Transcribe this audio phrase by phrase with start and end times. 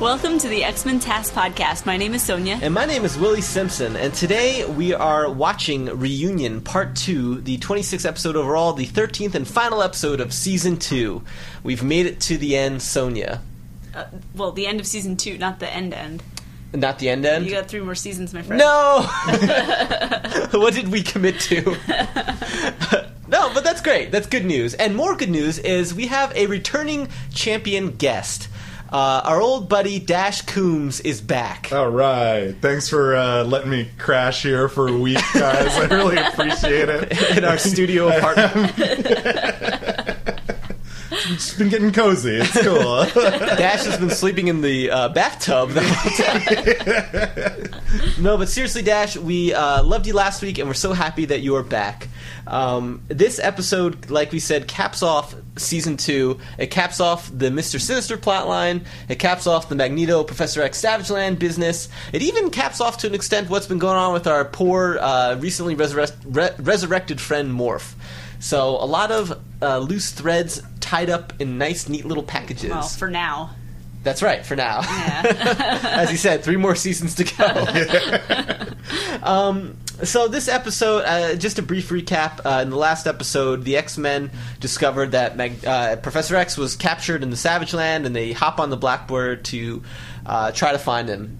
[0.00, 1.84] Welcome to the X Men Task Podcast.
[1.84, 2.58] My name is Sonia.
[2.62, 7.58] And my name is Willie Simpson, and today we are watching Reunion Part 2, the
[7.58, 11.22] 26th episode overall, the 13th and final episode of Season 2.
[11.62, 13.42] We've made it to the end, Sonia.
[13.94, 16.22] Uh, well, the end of season two, not the end end.
[16.72, 17.44] Not the end end?
[17.44, 18.58] You got three more seasons, my friend.
[18.58, 19.02] No!
[20.58, 21.62] what did we commit to?
[23.28, 24.10] no, but that's great.
[24.12, 24.72] That's good news.
[24.72, 28.48] And more good news is we have a returning champion guest.
[28.92, 31.70] Uh, our old buddy Dash Coombs is back.
[31.72, 32.54] All right.
[32.60, 35.68] Thanks for uh, letting me crash here for a week, guys.
[35.78, 37.36] I really appreciate it.
[37.38, 38.74] In our studio apartment.
[41.28, 42.36] It's been getting cozy.
[42.36, 43.04] It's cool.
[43.14, 48.22] Dash has been sleeping in the uh, bathtub the whole time.
[48.22, 51.40] no, but seriously, Dash, we uh, loved you last week, and we're so happy that
[51.40, 52.08] you are back.
[52.46, 56.38] Um, this episode, like we said, caps off season two.
[56.58, 58.86] It caps off the Mister Sinister plotline.
[59.08, 61.88] It caps off the Magneto Professor X Savage Land business.
[62.12, 65.36] It even caps off to an extent what's been going on with our poor, uh,
[65.38, 67.94] recently resurre- re- resurrected friend Morph.
[68.40, 72.68] So a lot of uh, loose threads tied up in nice, neat little packages.
[72.68, 73.50] Well, for now.
[74.02, 74.80] That's right, for now.
[74.80, 75.78] Yeah.
[75.84, 78.66] As he said, three more seasons to go.
[79.22, 82.40] um, so this episode, uh, just a brief recap.
[82.44, 86.74] Uh, in the last episode, the X Men discovered that Mag- uh, Professor X was
[86.74, 89.84] captured in the Savage Land, and they hop on the Blackbird to
[90.26, 91.38] uh, try to find him.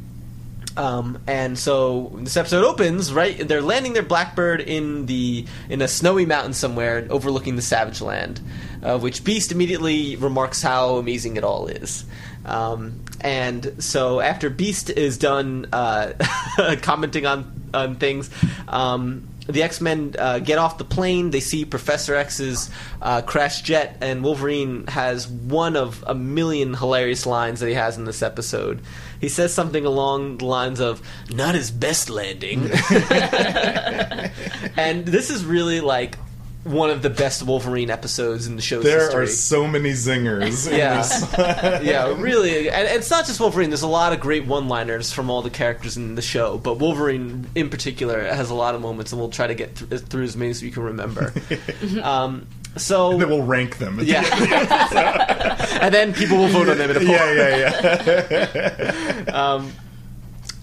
[0.80, 3.36] Um, and so this episode opens right.
[3.36, 8.40] They're landing their Blackbird in the in a snowy mountain somewhere overlooking the Savage Land,
[8.82, 12.06] uh, which Beast immediately remarks how amazing it all is.
[12.46, 16.14] Um, and so after Beast is done uh,
[16.80, 18.30] commenting on on things.
[18.66, 21.30] Um, the X Men uh, get off the plane.
[21.30, 27.26] They see Professor X's uh, crash jet, and Wolverine has one of a million hilarious
[27.26, 28.80] lines that he has in this episode.
[29.20, 32.70] He says something along the lines of "Not his best landing,"
[34.76, 36.16] and this is really like
[36.64, 39.22] one of the best Wolverine episodes in the show's there history.
[39.22, 40.68] are so many zingers.
[40.70, 40.96] in Yeah.
[41.02, 41.22] this.
[41.86, 43.70] yeah, really, and it's not just Wolverine.
[43.70, 47.46] There's a lot of great one-liners from all the characters in the show, but Wolverine
[47.54, 50.36] in particular has a lot of moments, and we'll try to get th- through as
[50.36, 51.32] many as we can remember.
[52.02, 52.46] um,
[52.76, 53.98] so, Then we'll rank them.
[53.98, 57.08] at the yeah, and then people will vote on them in a poll.
[57.08, 58.48] yeah, yeah,
[59.26, 59.32] yeah.
[59.32, 59.72] Um,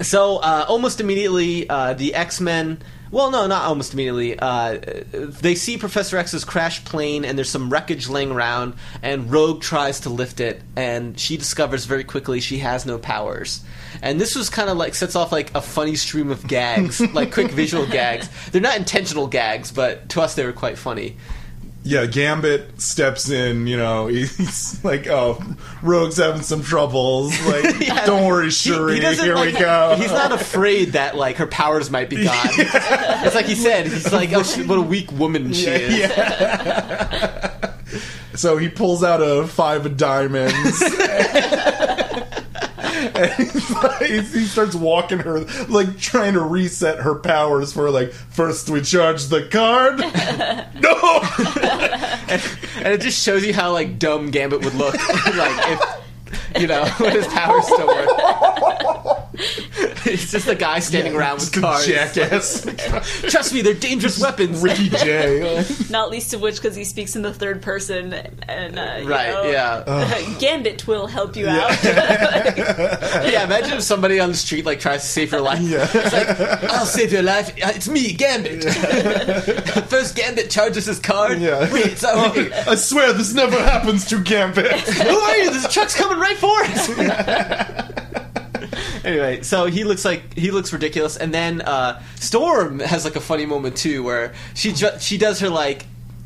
[0.02, 2.79] so uh, almost immediately, uh, the X Men.
[3.12, 4.38] Well, no, not almost immediately.
[4.38, 4.79] Uh,
[5.12, 8.73] they see Professor X's crash plane, and there's some wreckage laying around.
[9.01, 13.63] And Rogue tries to lift it, and she discovers very quickly she has no powers.
[14.01, 17.34] And this was kind of like sets off like a funny stream of gags, like
[17.34, 18.29] quick visual gags.
[18.51, 21.17] They're not intentional gags, but to us they were quite funny.
[21.88, 23.66] Yeah, Gambit steps in.
[23.66, 25.42] You know, he's like, "Oh,
[25.81, 27.34] Rogue's having some troubles.
[27.48, 28.06] Like, Yeah.
[28.06, 28.96] don't worry, chérie.
[28.96, 32.24] he doesn't, Here like- we go." He's not afraid that like her powers might be
[32.26, 32.36] gone.
[32.58, 33.88] It's like he said.
[33.88, 35.97] He's like, oh, she, what a weak woman she is.
[35.97, 37.74] Yeah.
[38.36, 40.81] so he pulls out a five of diamonds.
[43.16, 48.12] And he's like, he starts walking her, like trying to reset her powers for like
[48.12, 50.00] first we charge the card.
[50.81, 51.22] no,
[52.84, 54.96] and it just shows you how like dumb Gambit would look,
[55.35, 59.16] like if you know when his powers still work.
[60.09, 61.86] It's just a guy standing around with Just a cards.
[61.88, 62.62] jackass.
[63.30, 64.62] Trust me, they're dangerous weapons.
[64.62, 65.66] Ricky J.
[65.90, 69.31] Not least of which because he speaks in the third person, and uh, Right?
[69.34, 70.38] know, Yeah.
[70.40, 71.72] Gambit will help you out.
[71.84, 73.44] yeah.
[73.44, 75.59] Imagine if somebody on the street like tries to save your life.
[75.62, 75.88] Yeah.
[75.94, 76.30] It's like,
[76.72, 77.50] I'll save your life.
[77.62, 78.64] Uh, It's me, Gambit.
[79.90, 81.40] First, Gambit charges his card.
[81.42, 81.72] Yeah.
[81.74, 82.50] Wait, it's not me.
[82.53, 84.72] I swear this never happens to Gambit.
[84.72, 85.52] Who are you?
[85.52, 87.87] This truck's coming right for us.
[89.07, 93.22] Anyway, so he looks like he looks ridiculous, and then uh, Storm has like a
[93.22, 95.85] funny moment too, where she ju- she does her like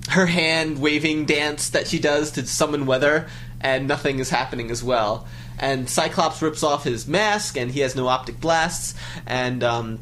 [0.09, 3.28] her hand waving dance that she does to summon weather,
[3.62, 5.28] and nothing is happening as well.
[5.59, 8.96] And Cyclops rips off his mask, and he has no optic blasts,
[9.28, 9.64] and.
[9.64, 10.00] Um,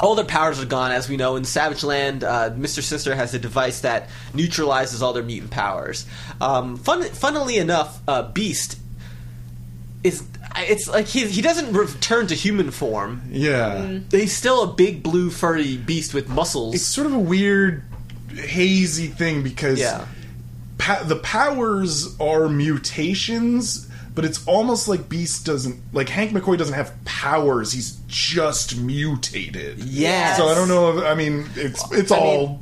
[0.00, 1.34] all their powers are gone, as we know.
[1.34, 2.84] In Savage Land, uh, Mr.
[2.84, 6.06] Sinister has a device that neutralizes all their mutant powers.
[6.40, 8.78] Um, fun, funnily enough, uh, Beast
[10.04, 10.22] is.
[10.56, 13.22] It's like he, he doesn't return to human form.
[13.30, 13.76] yeah.
[13.76, 14.12] Mm.
[14.12, 16.74] He's still a big blue furry beast with muscles.
[16.74, 17.82] It's sort of a weird,
[18.34, 20.06] hazy thing because Yeah.
[20.78, 26.74] pa- the powers are mutations, but it's almost like Beast doesn't like Hank McCoy doesn't
[26.74, 27.70] have powers.
[27.72, 29.78] He's just mutated.
[29.78, 30.34] Yeah.
[30.36, 30.98] So I don't know.
[30.98, 32.60] If, I mean, it's it's I all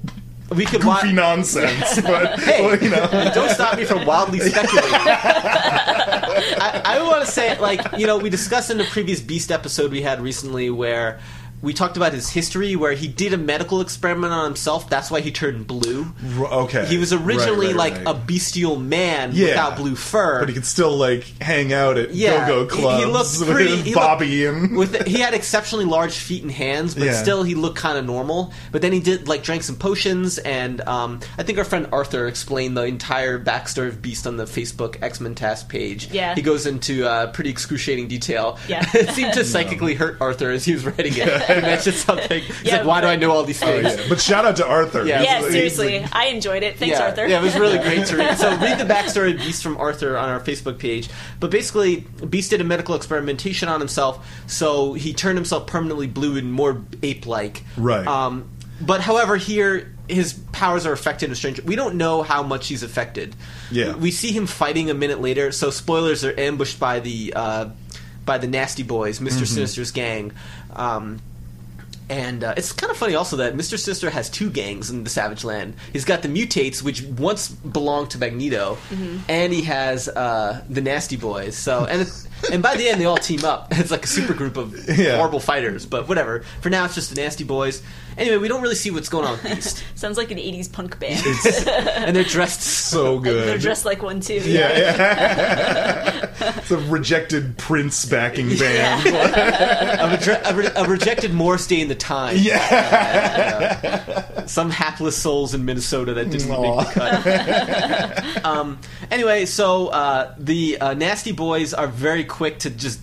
[0.55, 3.31] we could goofy wa- nonsense, but Hey, well, you know.
[3.35, 4.91] don't stop me from wildly speculating.
[6.59, 9.91] I, I want to say, like, you know, we discussed in the previous Beast episode
[9.91, 11.21] we had recently where
[11.63, 14.89] we talked about his history, where he did a medical experiment on himself.
[14.91, 16.07] That's why he turned blue.
[16.39, 16.85] R- okay.
[16.87, 18.09] He was originally Right, right, like right.
[18.09, 19.49] a bestial man Yeah.
[19.49, 20.41] without blue fur.
[20.41, 23.57] But he could still like hang out at Yeah, go-go he- he clubs looked with
[23.67, 27.23] pretty- he Bobby and with he had exceptionally large feet and hands, but Yeah.
[27.23, 28.53] still he looked kind of normal.
[28.71, 32.27] But then he did like drank some potions, and um, I think our friend Arthur
[32.29, 36.09] explained the entire backstory of Beast on the Facebook X Men Task page.
[36.13, 36.35] Yeah.
[36.35, 38.59] he goes into uh, pretty excruciating detail.
[38.69, 38.85] Yeah.
[38.95, 41.46] it seemed to psychically hurt Arthur as he was writing it.
[41.47, 42.43] He mentioned something.
[42.43, 44.05] He's Yeah, like, "Why do I know all these Oh, things?" yeah.
[44.09, 45.05] But shout out to Arthur.
[45.07, 45.23] Yeah.
[45.23, 46.79] Yeah, He's- he's seriously, like- I enjoyed it.
[46.79, 47.27] Thanks, yeah, Arthur.
[47.27, 48.39] Yeah, it was really great to read.
[48.39, 51.09] So read the backstory of Beast from Arthur on our Facebook page.
[51.41, 56.37] But basically, Beast did a medical experimentation on himself, so he turned himself permanently blue
[56.37, 57.63] and more ape-like.
[57.77, 58.07] Right.
[58.07, 58.49] Um,
[58.81, 61.61] but however, here his powers are affected in a strange.
[61.63, 63.35] We don't know how much he's affected.
[63.73, 63.95] Yeah.
[63.95, 65.51] We see him fighting a minute later.
[65.51, 67.69] So spoilers are ambushed by the uh,
[68.25, 69.55] by the Nasty Boys, Mister Mm-hmm.
[69.55, 70.33] Sinister's gang.
[70.75, 71.21] Um,
[72.09, 73.79] and uh, it's kind of funny also that Mr.
[73.79, 75.75] Sinister has two gangs in the Savage Land.
[75.93, 78.79] He's got the Mutates, which once belonged to Magneto,
[79.29, 81.57] and he has uh, the Nasty Boys.
[81.57, 82.09] So and
[82.53, 83.69] and by the end they all team up.
[83.79, 85.17] It's like a super group of Yeah.
[85.17, 85.87] horrible fighters.
[85.87, 86.41] But whatever.
[86.61, 87.83] For now, it's just the Nasty Boys.
[88.19, 90.99] Anyway, we don't really see what's going on with Beast, Sounds like an '80s punk
[90.99, 91.23] band.
[92.07, 93.49] and they're dressed so And good.
[93.49, 94.41] They're dressed like one too.
[94.45, 96.31] yeah, yeah.
[96.57, 99.07] it's a rejected Prince backing band.
[99.07, 102.37] a, reje- a, re- a rejected Morris Day in the time.
[102.39, 104.45] Yeah.
[104.47, 106.77] some hapless souls in Minnesota that didn't Aw.
[106.85, 108.45] make the cut.
[108.47, 108.79] um,
[109.11, 113.01] anyway, so uh, the uh, Nasty Boys are very quick to just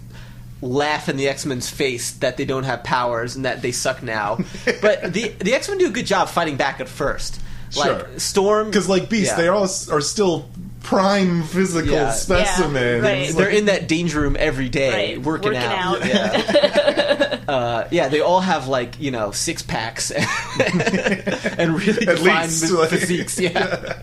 [0.62, 4.02] laugh in the X Men's face that they don't have powers and that they suck
[4.04, 4.38] now.
[4.82, 7.42] but the the X Men do a good job fighting back at first.
[7.72, 7.84] Sure.
[7.86, 9.38] Like Storm, Because like Beast, Yeah.
[9.38, 10.48] they all are still
[10.84, 12.12] prime physical Yeah.
[12.12, 13.04] specimens.
[13.04, 13.30] right.
[13.34, 16.02] They're in that danger room every day, Right, working, working out.
[16.02, 16.06] out.
[16.06, 17.40] Yeah.
[17.48, 22.72] uh, yeah, they all have like you know six packs and really At defined least,
[22.72, 23.40] like- physiques.
[23.40, 23.98] Yeah.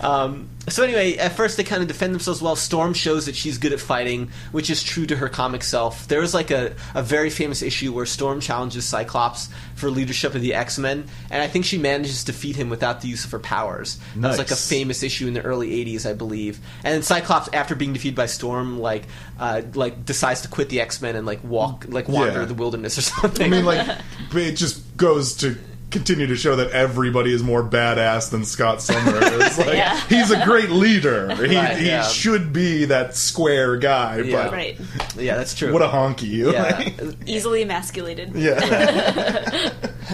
[0.00, 2.56] um, so anyway, at first they kind of defend themselves well.
[2.56, 6.08] Storm shows that she's good at fighting, which is true to her comic self.
[6.08, 10.40] There was like a, a very famous issue where Storm challenges Cyclops for leadership of
[10.40, 13.30] the X Men, and I think she manages to defeat him without the use of
[13.32, 13.98] her powers.
[14.16, 16.58] That was like a famous issue in the early '80s, I believe.
[16.84, 19.04] And then Cyclops, after being defeated by Storm, like
[19.38, 22.44] uh, like decides to quit the X Men and like walk, like wander Yeah.
[22.46, 23.46] the wilderness or something.
[23.46, 23.86] I mean, like,
[24.34, 25.56] it just goes to
[25.90, 29.56] continue to show that everybody is more badass than Scott Summers.
[29.58, 29.98] Like, Yeah.
[30.08, 31.34] he's a great leader.
[31.46, 32.02] He, Right, he yeah.
[32.02, 34.44] should be that square guy, Yeah.
[34.44, 34.78] but Right.
[35.16, 35.72] yeah, that's true.
[35.72, 36.52] what a honky.
[36.52, 36.90] yeah.
[37.26, 38.34] Easily emasculated.
[38.34, 39.70] yeah.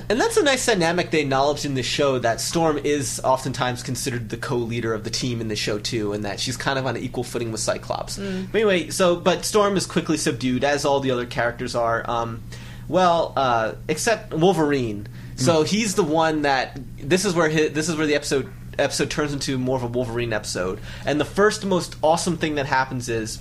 [0.09, 4.29] And that's a nice dynamic they acknowledged in the show that Storm is oftentimes considered
[4.31, 6.97] the co-leader of the team in the show too, and that she's kind of on
[6.97, 8.17] an equal footing with Cyclops.
[8.19, 12.09] But anyway, so but Storm is quickly subdued, as all the other characters are.
[12.09, 12.43] Um,
[12.89, 15.09] well, uh, except Wolverine.
[15.45, 19.11] So he's the one that this is where his, this is where the episode episode
[19.11, 20.81] turns into more of a Wolverine episode.
[21.05, 23.39] And the first most awesome thing that happens is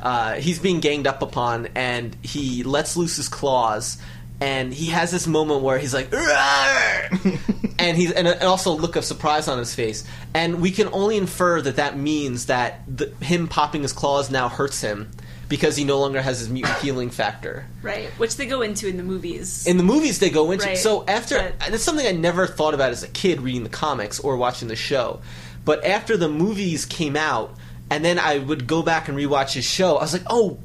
[0.00, 3.98] uh, he's being ganged up upon, and he lets loose his claws,
[4.40, 6.12] and he has this moment where he's like,
[7.78, 10.04] and he's and, and also a look of surprise on his face,
[10.34, 14.48] and we can only infer that that means that the, him popping his claws now
[14.48, 15.10] hurts him
[15.52, 17.66] because he no longer has his mutant healing factor.
[17.82, 18.08] Right.
[18.16, 19.66] Which they go into in the movies.
[19.66, 22.72] In the movies, they go into Right, so after but- that's something I never thought
[22.72, 25.20] about as a kid reading the comics or watching the show,
[25.66, 27.54] but after the movies came out,
[27.90, 30.58] and then I would go back and rewatch his show, I was like, oh.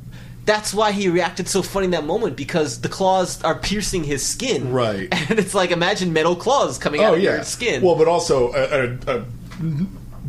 [0.46, 4.26] That's why he reacted so funny in that moment because the claws are piercing his
[4.26, 5.10] skin, Right.
[5.30, 7.36] And it's like imagine metal claws coming out oh of yeah.
[7.36, 7.82] your skin.
[7.84, 9.26] Well, but also a, a, a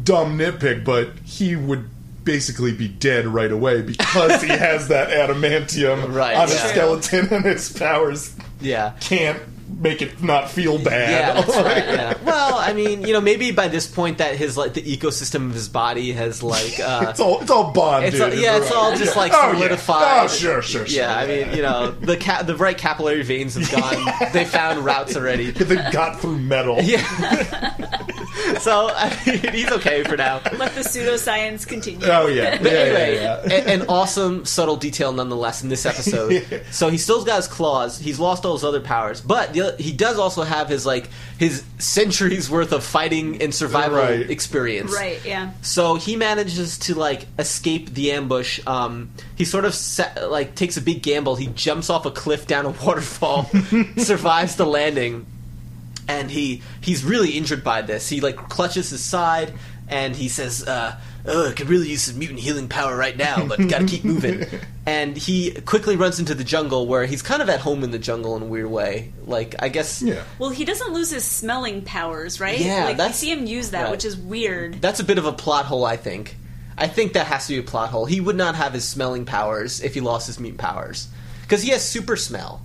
[0.02, 1.88] dumb nitpick, but he would
[2.24, 6.66] basically be dead right away because he has that adamantium Right, on his yeah.
[6.68, 9.40] skeleton and his powers yeah, can't
[9.80, 11.46] make it not feel bad.
[11.46, 11.84] Yeah, right.
[11.84, 12.14] Yeah.
[12.24, 15.54] Well, I mean, you know, maybe by this point that his like the ecosystem of
[15.54, 18.14] his body has like uh, It's all it's all bonded.
[18.14, 19.58] It's all, yeah, it's all just like Oh, yeah.
[19.58, 20.24] solidified.
[20.24, 20.96] Oh, sure, sure, sure.
[21.02, 24.12] Yeah, I mean, you know, the ca- the right capillary veins have gone.
[24.32, 25.50] They found routes already.
[25.52, 26.78] they got through metal.
[26.82, 27.04] Yeah.
[28.60, 30.40] so I mean, he's okay for now.
[30.56, 32.06] Let the pseudoscience continue.
[32.06, 32.58] Oh yeah.
[32.62, 33.52] But yeah, anyway, yeah, yeah.
[33.54, 36.64] a- an awesome subtle detail nonetheless in this episode.
[36.70, 37.98] So he still's got his claws.
[37.98, 41.62] He's lost all his other powers, but the, he does also have his like his
[41.78, 44.28] centuries worth of fighting and survival Right.
[44.28, 44.92] experience.
[44.92, 45.52] Right, yeah.
[45.62, 48.60] So he manages to like escape the ambush.
[48.66, 51.36] Um, he sort of set, like takes a big gamble.
[51.36, 53.48] He jumps off a cliff down a waterfall,
[53.96, 55.26] survives the landing,
[56.08, 58.08] and he he's really injured by this.
[58.08, 59.52] He like clutches his side,
[59.86, 63.46] and he says, uh, "Oh, I could really use some mutant healing power right now,
[63.46, 64.46] but gotta keep moving."
[64.86, 67.98] and he quickly runs into the jungle, where he's kind of at home in the
[67.98, 69.12] jungle in a weird way.
[69.26, 70.24] Like, I guess, Yeah.
[70.38, 72.58] Well, he doesn't lose his smelling powers, right?
[72.58, 73.90] Yeah, like we see him use that, right.
[73.90, 74.80] which is weird.
[74.80, 76.36] That's a bit of a plot hole, I think.
[76.78, 78.06] I think that has to be a plot hole.
[78.06, 81.08] He would not have his smelling powers if he lost his mutant powers.
[81.42, 82.62] Because he has super smell.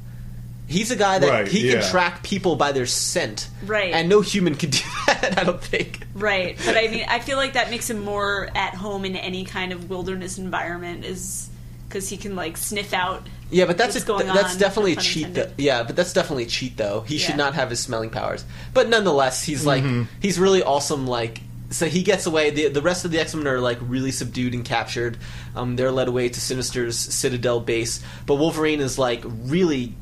[0.67, 1.81] He's a guy that Right, he yeah.
[1.81, 3.49] can track people by their scent.
[3.65, 3.93] Right.
[3.93, 5.99] And no human can do that, I don't think.
[6.15, 9.45] Right, but I mean, I feel like that makes him more at home in any
[9.45, 11.49] kind of wilderness environment, is
[11.87, 13.27] because he can like sniff out.
[13.51, 15.33] Yeah, but that's what's a, going that's on, definitely a cheat.
[15.35, 15.51] Though.
[15.57, 17.01] Yeah, but that's definitely a cheat though.
[17.01, 18.43] He should not have his smelling powers.
[18.73, 20.03] But nonetheless, he's like Mm-hmm.
[20.19, 21.05] he's really awesome.
[21.05, 22.49] Like so, he gets away.
[22.49, 25.17] The the rest of the X Men are like really subdued and captured.
[25.55, 28.01] Um, they're led away to Sinister's Citadel base.
[28.25, 29.93] But Wolverine is like really,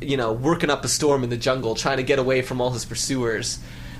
[0.00, 2.70] you know, working up a storm in the jungle, trying to get away from all
[2.70, 3.58] his pursuers.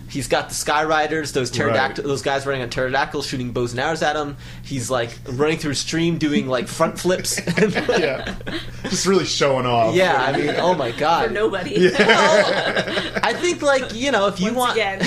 [0.08, 2.08] He's got the Sky Riders, those pterodactyl, Right.
[2.08, 4.36] those guys running on pterodactyls, shooting bows and arrows at him.
[4.62, 7.40] He's like running through a stream, doing like front flips.
[7.58, 8.36] yeah.
[8.84, 9.96] Just really showing off.
[9.96, 11.26] Yeah, I mean, oh my god.
[11.26, 11.90] For nobody.
[11.90, 14.72] Well, I think like you know, if you Once want.
[14.74, 15.00] again,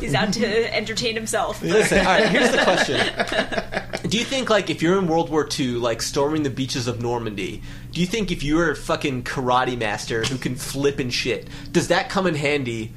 [0.00, 1.62] he's out to entertain himself.
[1.62, 2.28] Listen, all right.
[2.28, 6.42] Here's the question: Do you think like if you're in World War II, like storming
[6.42, 10.54] the beaches of Normandy, do you think if you're a fucking karate master who can
[10.54, 12.92] flip and shit, does that come in handy,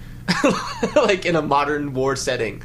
[0.96, 2.62] like in a modern war setting?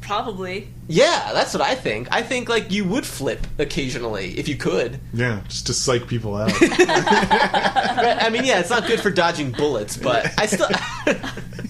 [0.00, 0.68] Probably.
[0.88, 2.08] Yeah, that's what I think.
[2.10, 4.98] I think like you would flip occasionally if you could.
[5.14, 6.50] Yeah, just to psych people out.
[6.60, 10.68] I mean, yeah, it's not good for dodging bullets, but I still.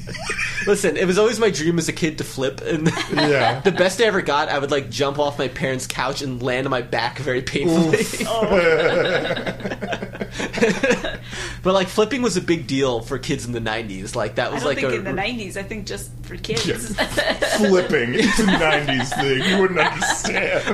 [0.67, 3.61] Listen, it was always my dream as a kid to flip, and Yeah.
[3.61, 6.67] the best I ever got, I would like jump off my parents' couch and land
[6.67, 8.05] on my back very painfully.
[8.27, 8.47] Oh.
[11.63, 14.15] but like flipping was a big deal for kids in the '90s.
[14.15, 15.57] Like that I was don't like think a in the '90s.
[15.57, 16.95] I think just for kids.
[17.57, 18.15] Flipping.
[18.15, 19.45] It's a 90s thing.
[19.51, 20.65] You wouldn't understand.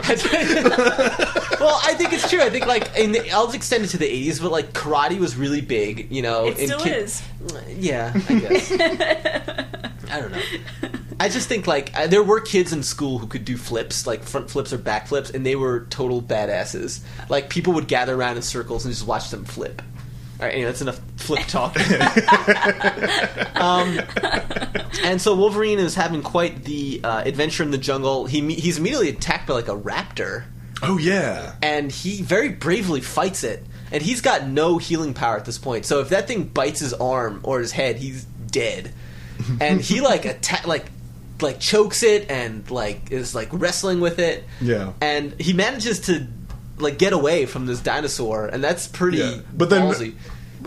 [1.61, 2.43] well, I think it's true.
[2.43, 5.37] I think like in the, I'll extend it to the '80s, but like karate was
[5.37, 6.11] really big.
[6.11, 7.23] You know, it in still kid- is.
[7.79, 9.77] Yeah, I guess.
[10.11, 10.43] I don't know.
[11.19, 14.23] I just think like uh, there were kids in school who could do flips, like
[14.23, 17.01] front flips or back flips, and they were total badasses.
[17.29, 19.83] Like people would gather around in circles and just watch them flip.
[20.39, 21.75] All right, anyway, that's enough flip talk.
[23.57, 23.99] um,
[25.03, 28.27] and so Wolverine is having quite the uh, adventure in the jungle.
[28.27, 30.45] He he's immediately attacked by like a raptor
[30.83, 31.55] Oh, yeah.
[31.63, 33.65] and he very bravely fights it.
[33.93, 35.87] And he's got no healing power at this point.
[35.87, 38.93] So if that thing bites his arm or his head, he's dead.
[39.61, 40.87] And he like attack like
[41.41, 44.45] like chokes it and like is like wrestling with it.
[44.61, 44.93] Yeah.
[45.01, 46.27] And he manages to
[46.79, 49.39] like get away from this dinosaur, and that's pretty Yeah.
[49.57, 50.15] But then, ballsy.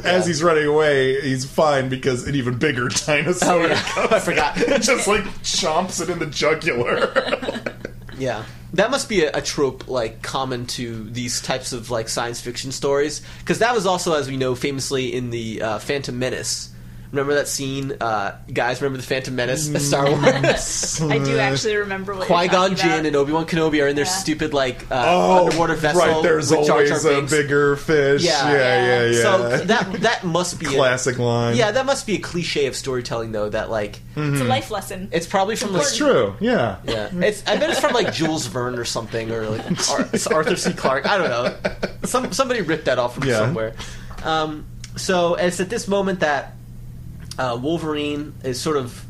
[0.03, 0.27] as Yeah.
[0.27, 3.81] he's running away, he's fine because an even bigger dinosaur Oh, yeah.
[3.81, 4.55] comes I forgot.
[4.81, 7.61] just like chomps it in the jugular.
[8.17, 12.41] Yeah, that must be a, a trope like common to these types of like science
[12.41, 16.69] fiction stories because that was also, as we know, famously in the uh, Phantom Menace.
[17.11, 18.81] Remember that scene, uh, guys?
[18.81, 21.01] Remember the Phantom Menace, a Star Wars?
[21.01, 24.05] I do actually remember what Qui Gon Jinn and Obi Wan Kenobi are in their
[24.05, 24.11] Yeah.
[24.11, 25.99] stupid like uh, oh, underwater vessel.
[26.01, 26.21] right.
[26.21, 28.23] There's with Jar Jar always a bigger fish.
[28.23, 28.51] Yeah.
[28.51, 29.21] Yeah, yeah, yeah.
[29.23, 31.55] So that that must be classic A, line.
[31.55, 33.49] yeah, that must be a cliche of storytelling, though.
[33.49, 35.09] That like It's a life lesson.
[35.11, 36.35] it's probably from like it's true.
[36.39, 36.77] Yeah.
[36.83, 37.41] Yeah, it's.
[37.47, 40.73] I bet it's from like Jules Verne or something, or like Ar- it's Arthur C.
[40.73, 41.07] Clarke.
[41.07, 41.55] I don't know.
[42.03, 43.37] Some somebody ripped that off from Yeah.
[43.39, 43.73] somewhere.
[44.23, 46.53] Um, so it's at this moment that
[47.39, 49.05] uh, Wolverine is sort of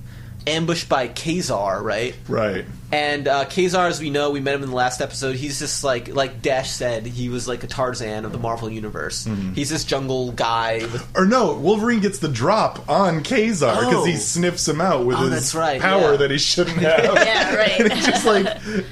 [0.48, 2.15] ambushed by Kazar, right?
[2.27, 2.65] Right.
[2.91, 5.36] And uh, Kazar, as we know, we met him in the last episode.
[5.36, 9.25] He's just like like Dash said, he was like a Tarzan of the Marvel universe.
[9.27, 9.53] Mm-hmm.
[9.53, 14.05] He's this jungle guy with Or no, Wolverine gets the drop on Kazar because Oh.
[14.05, 16.17] he sniffs him out with Oh, his right, power yeah.
[16.17, 17.03] that he shouldn't have.
[17.03, 17.79] Yeah, right.
[17.79, 18.48] and he just like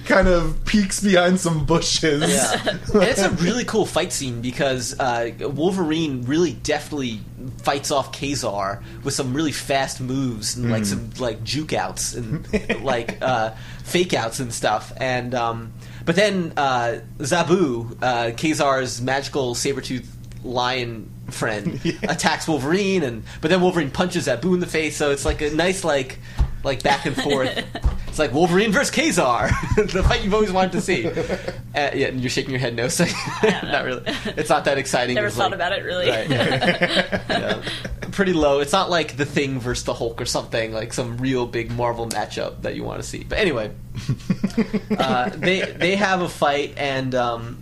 [0.05, 2.21] kind of peeks behind some bushes.
[2.29, 7.19] Yeah, and it's a really cool fight scene because uh, Wolverine really deftly
[7.63, 12.45] fights off Kazar with some really fast moves and like some like juke outs and
[12.83, 13.51] like uh,
[13.87, 14.91] fake outs and stuff.
[14.97, 15.73] And um,
[16.05, 20.13] but then uh, Zabu, uh, Kazar's magical saber tooth
[20.43, 24.95] lion friend, attacks Wolverine, and but then Wolverine punches Zabu in the face.
[24.97, 26.19] So it's like a nice like
[26.67, 27.65] like back and forth.
[28.07, 29.49] It's like Wolverine versus Kazar,
[29.91, 31.09] the fight you've always wanted to see.
[31.77, 33.05] Uh, yeah, and you're shaking your head no, so
[33.43, 34.01] not really.
[34.35, 35.13] It's not that exciting.
[35.13, 36.09] Never It's thought like- about it really.
[36.09, 36.27] Right.
[36.27, 37.61] Yeah.
[38.11, 38.61] Pretty low.
[38.61, 42.07] It's not like the Thing versus the Hulk or something like some real big Marvel
[42.09, 43.23] matchup that you want to see.
[43.23, 43.69] But anyway,
[44.97, 47.61] uh, they they have a fight and um,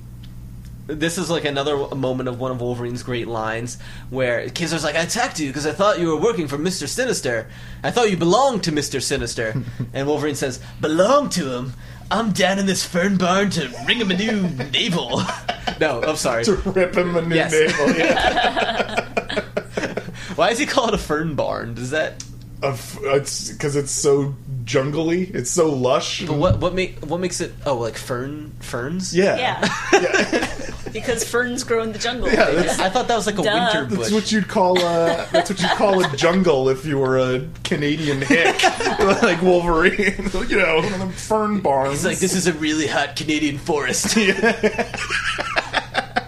[0.88, 3.78] this is like another moment of one of Wolverine's great lines
[4.10, 6.88] where Kazar's like, I attacked you because I thought you were working for Mr.
[6.88, 7.48] Sinister.
[7.84, 9.02] I thought you belonged to Mr.
[9.02, 9.62] Sinister.
[9.94, 11.74] and Wolverine says, Belong to him?
[12.12, 15.22] I'm down in this fern barn to ring him a new navel.
[15.80, 16.44] no, I'm sorry.
[16.46, 17.52] to rip him a new Yes.
[17.52, 17.96] navel.
[17.98, 19.02] Yeah.
[20.36, 21.74] Why is he called a fern barn?
[21.76, 22.24] Does that.
[22.64, 24.34] Of- it's because it's so
[24.64, 25.34] jungly.
[25.36, 26.26] It's so lush.
[26.26, 29.16] But what what make what makes it oh like fern ferns?
[29.16, 29.38] Yeah.
[29.38, 32.28] Yeah, because ferns grow in the jungle.
[32.30, 33.54] Yeah, that's- I thought that was like a Duh.
[33.54, 33.98] winter bush.
[34.00, 35.28] That's what you'd call a.
[35.32, 38.64] That's what you'd call a jungle if you were a Canadian hick,
[39.00, 40.30] like Wolverine.
[40.48, 41.92] you know, one of them fern barns.
[41.98, 44.18] He's like, this is a really hot Canadian forest.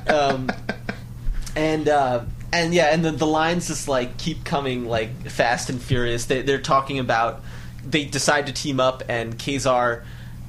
[0.08, 0.52] um,
[1.56, 2.24] and uh,
[2.54, 6.26] and yeah, and the, the lines just like keep coming like fast and furious.
[6.26, 7.42] They, they're talking about
[7.86, 10.04] they decide to team up, and Kazar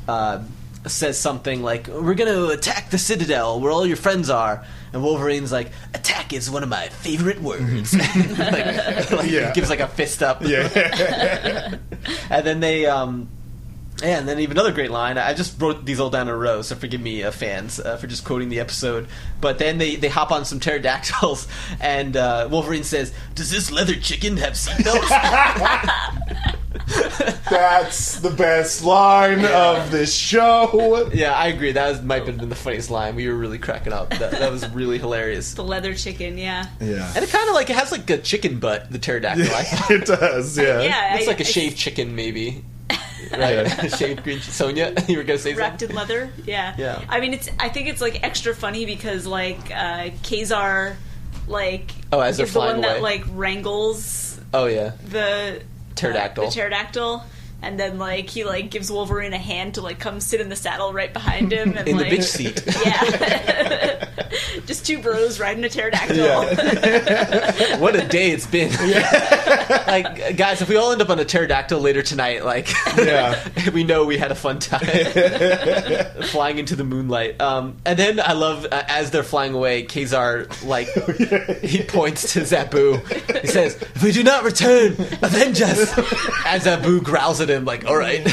[0.08, 0.42] uh,
[0.86, 5.52] says something like, "We're gonna attack the Citadel, where all your friends are." And Wolverine's
[5.52, 7.94] like, "Attack is one of my favorite words."
[8.38, 9.52] like, like, Yeah.
[9.52, 10.42] gives like a fist up.
[10.42, 11.76] yeah.
[12.30, 13.28] And then they, um,
[14.02, 15.18] yeah, and then even another great line.
[15.18, 17.96] I just wrote these all down in a row, so forgive me, uh, fans, uh,
[17.96, 19.08] for just quoting the episode.
[19.40, 21.48] But then they, they hop on some pterodactyls,
[21.80, 25.08] and uh, Wolverine says, "Does this leather chicken have seatbelts?"
[27.50, 31.10] That's the best line of this show.
[31.12, 31.72] yeah, I agree.
[31.72, 33.14] That was, might have been the funniest line.
[33.16, 34.10] We were really cracking up.
[34.10, 35.54] That, that was really hilarious.
[35.54, 36.66] The leather chicken, yeah.
[36.80, 37.10] Yeah.
[37.14, 38.90] And it kind of like it has like a chicken butt.
[38.90, 39.46] The pterodactyl.
[39.54, 39.90] I thought.
[39.90, 40.80] it does, yeah.
[40.82, 42.64] Yeah, It's I- like a I- shaved chicken, maybe.
[43.32, 43.66] Right,
[43.98, 44.38] shaved green.
[44.38, 45.90] chi- Sonia, you were gonna say wrapped something.
[45.90, 46.30] in leather.
[46.44, 46.74] Yeah.
[46.78, 47.04] Yeah.
[47.08, 47.48] I mean, it's.
[47.58, 50.96] I think it's like extra funny because like uh, Kazar,
[51.46, 55.62] like Oh, as they're is the flying one that like wrangles Oh yeah, the
[55.94, 56.44] Pterodactyl.
[56.44, 57.22] uh, the pterodactyl.
[57.60, 60.54] And then, like, he like gives Wolverine a hand to like come sit in the
[60.56, 62.62] saddle right behind him, and in the bitch seat.
[62.84, 64.08] Yeah,
[64.66, 66.16] just two bros riding a pterodactyl.
[67.80, 68.70] what a day it's been.
[69.86, 73.42] like, guys, if we all end up on a pterodactyl later tonight, like, Yeah.
[73.72, 74.86] we know we had a fun time
[76.26, 77.40] flying into the moonlight.
[77.40, 80.88] Um, and then I love uh, as they're flying away, Kazar like
[81.62, 83.00] he points to Zabu.
[83.40, 84.92] He says, "If we do not return,
[85.22, 85.92] avenge us."
[86.46, 88.20] As Zabu growls at him, like, "All right."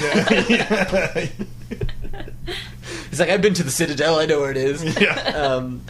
[3.09, 4.19] He's like, "I've been to the Citadel.
[4.19, 5.13] I know where it is." Yeah.
[5.13, 5.81] um,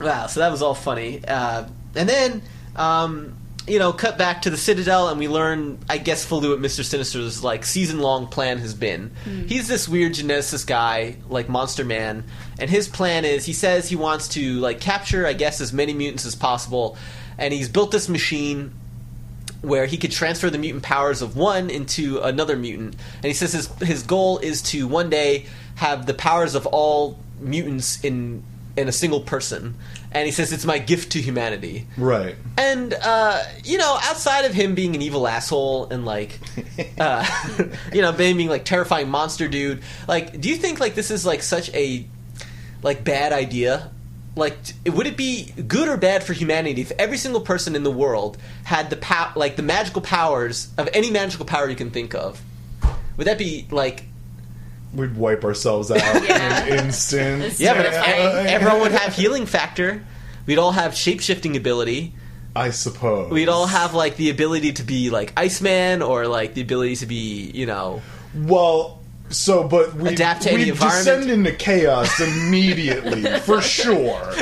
[0.00, 1.20] wow, so that was all funny.
[1.26, 2.42] Uh, and then,
[2.76, 3.36] um,
[3.66, 6.82] you know, cut back to the Citadel, and we learn, I guess, fully what Mister
[6.82, 9.12] Sinister's like season long plan has been.
[9.46, 12.24] He's this weird geneticist guy, like Monster Man,
[12.58, 15.94] and his plan is he says he wants to like capture, I guess, as many
[15.94, 16.96] mutants as possible,
[17.38, 18.72] and he's built this machine
[19.64, 22.96] where he could transfer the mutant powers of one into another mutant.
[23.16, 25.46] And he says his his goal is to one day
[25.76, 28.42] have the powers of all mutants in
[28.76, 29.76] in a single person.
[30.12, 31.86] And he says it's my gift to humanity.
[31.96, 32.36] Right.
[32.56, 36.38] And uh, you know, outside of him being an evil asshole and like,
[36.98, 37.26] uh,
[37.92, 41.42] you know, being like terrifying monster dude, like, do you think like this is like
[41.42, 42.06] such a
[42.82, 43.90] like bad idea?
[44.36, 47.90] Like, would it be good or bad for humanity if every single person in the
[47.90, 52.14] world had the pow- like the magical powers of any magical power you can think
[52.14, 52.40] of?
[53.16, 54.04] Would that be like
[54.92, 56.64] We'd wipe ourselves out Yeah.
[56.66, 57.58] in an instant.
[57.60, 57.74] yeah?
[57.74, 58.44] But if Yeah.
[58.44, 60.04] e- everyone would have healing factor.
[60.46, 62.12] We'd all have shape shifting ability.
[62.56, 63.30] I suppose.
[63.32, 67.06] We'd all have like the ability to be like Iceman or like the ability to
[67.06, 68.02] be, you know,
[68.36, 71.04] Well, so but we Adapt to we environment.
[71.04, 74.32] descend into chaos immediately for sure,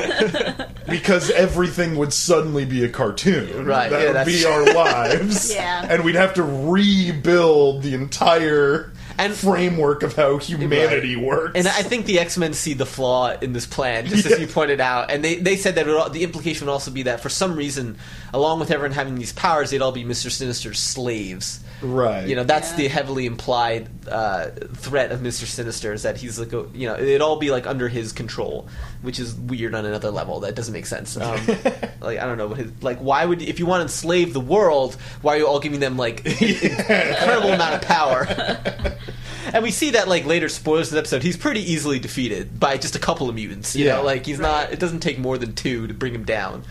[0.88, 3.64] because everything would suddenly be a cartoon.
[3.64, 4.50] Right, That yeah, would that's be true.
[4.50, 5.52] our lives.
[5.54, 5.86] Yeah.
[5.88, 11.52] and we'd have to rebuild the entire And- framework of how humanity works.
[11.56, 14.46] And I think the X Men see the flaw in this plan, just as you
[14.46, 15.10] pointed out.
[15.10, 17.96] And they, they said that it, the implication would also be that for some reason,
[18.32, 21.60] along with everyone having these powers, they'd all be Mister Sinister's slaves.
[21.82, 22.76] right, You know, that's Yeah.
[22.76, 26.94] the heavily implied uh, threat of Mister Sinister is that he's like, a, you know,
[26.96, 28.68] it'd all be like under his control,
[29.02, 30.40] which is weird on another level.
[30.40, 31.16] That doesn't make sense.
[31.16, 31.38] Um,
[32.00, 32.98] like I don't know his like.
[32.98, 34.94] Why would if you want to enslave the world?
[35.22, 38.26] Why are you all giving them like incredible amount of power?
[39.52, 42.76] And we see that like later spoilers of the episode, he's pretty easily defeated by
[42.76, 43.74] just a couple of mutants.
[43.74, 43.96] You Yeah.
[43.96, 44.48] know, like he's Right.
[44.66, 44.72] not.
[44.72, 46.64] It doesn't take more than two to bring him down.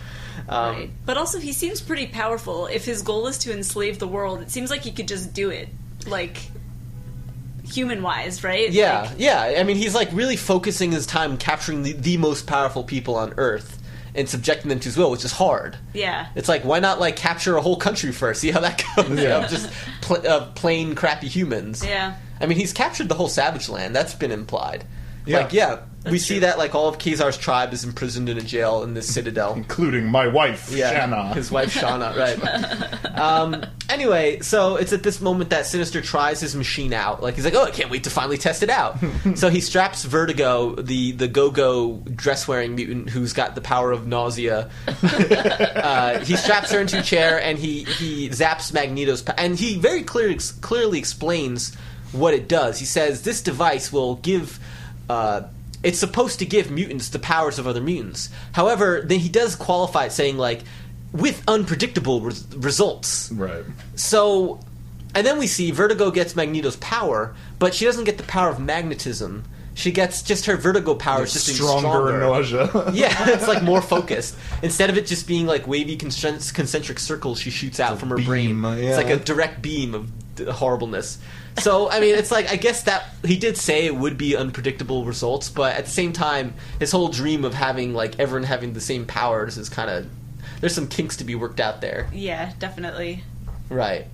[0.48, 0.90] Um, Right.
[1.06, 2.66] But also, he seems pretty powerful.
[2.66, 5.50] If his goal is to enslave the world, it seems like he could just do
[5.50, 5.68] it,
[6.06, 6.38] like
[7.70, 8.70] human wise, right?
[8.70, 9.54] Yeah, Like, yeah.
[9.58, 13.34] I mean, he's like really focusing his time capturing the, the most powerful people on
[13.36, 13.78] Earth
[14.14, 15.76] and subjecting them to his will, which is hard.
[15.94, 16.28] yeah.
[16.34, 19.18] It's like why not like capture a whole country first, see how that goes?
[19.22, 19.44] Yeah.
[19.44, 19.70] Of just
[20.02, 21.84] pl- uh, plain crappy humans.
[21.84, 22.16] Yeah.
[22.40, 23.94] I mean, he's captured the whole Savage Land.
[23.94, 24.84] That's been implied.
[25.24, 25.38] Yeah.
[25.38, 28.40] Like, yeah, we That's see that like all of Kazar's tribe is imprisoned in a
[28.40, 29.54] jail in this citadel.
[29.54, 31.32] including my wife, Yeah, Shanna.
[31.34, 33.16] his wife Shauna, right?
[33.16, 37.22] um, anyway, so it's at this moment that Sinister tries his machine out.
[37.22, 38.98] Like he's like, "Oh, I can't wait to finally test it out."
[39.36, 43.92] so he straps Vertigo, the the go go dress wearing mutant who's got the power
[43.92, 44.70] of nausea.
[44.88, 49.78] uh, he straps her into a chair and he he zaps Magneto's, pa- and he
[49.78, 51.74] very clear, clearly explains
[52.12, 52.78] what it does.
[52.78, 54.58] He says this device will give.
[55.08, 55.42] Uh,
[55.82, 58.28] it's supposed to give mutants the powers of other mutants.
[58.52, 60.62] However, then he does qualify it saying like
[61.12, 63.30] with unpredictable res- results.
[63.32, 63.64] right.
[63.96, 64.60] So,
[65.14, 68.60] and then we see Vertigo gets Magneto's power, but she doesn't get the power of
[68.60, 69.44] magnetism.
[69.74, 72.18] She gets just her Vertigo powers just stronger, stronger.
[72.20, 72.90] nausea.
[72.92, 74.36] Yeah, it's like more focused.
[74.62, 78.48] Instead of it just being like wavy concentric circles she shoots out from her brain,
[78.48, 80.10] beam, uh, it's like a direct beam of
[80.46, 81.18] horribleness.
[81.60, 85.04] So, I mean, it's like I guess that he did say it would be unpredictable
[85.04, 88.80] results, but at the same time, his whole dream of having like everyone having the
[88.80, 90.06] same powers is kind of
[90.60, 93.24] there's some kinks to be worked out there, Yeah, definitely.
[93.68, 94.06] right?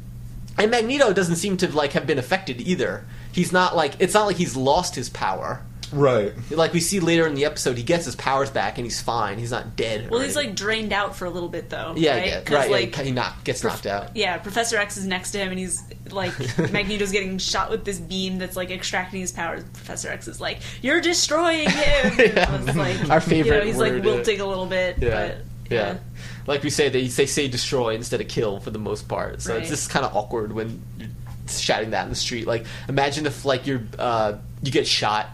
[0.59, 3.05] And Magneto doesn't seem to like have been affected either.
[3.31, 5.63] He's not like it's not like he's lost his power.
[5.93, 6.33] Right.
[6.51, 9.39] Like we see later in the episode, he gets his powers back and he's fine.
[9.39, 10.11] He's not dead.
[10.11, 11.95] Well, he's like drained out for a little bit though.
[11.97, 12.51] Yeah, right?
[12.51, 12.71] right.
[12.71, 14.17] Like, yeah, he knock, gets knocked out.
[14.17, 16.33] yeah, Professor X is next to him, and he's like,
[16.73, 19.65] Magneto's getting shot with this beam that's like extracting his powers.
[19.65, 22.55] Professor X is like, "You're destroying him." Yeah.
[22.55, 24.11] And like, Our favorite You know, he's word, like yeah.
[24.11, 24.99] wilting a little bit.
[24.99, 25.29] Yeah.
[25.29, 25.37] But,
[25.71, 25.99] yeah.
[26.47, 29.43] Like we say, they they say destroy instead of kill for the most part.
[29.43, 31.09] So it's just kind of awkward when you're
[31.47, 32.47] shouting that in the street.
[32.47, 35.29] Like imagine if like you're uh, you get shot.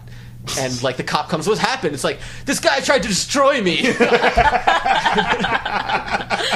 [0.57, 1.93] And like the cop comes, what happened?
[1.93, 3.75] It's like this guy tried to destroy me.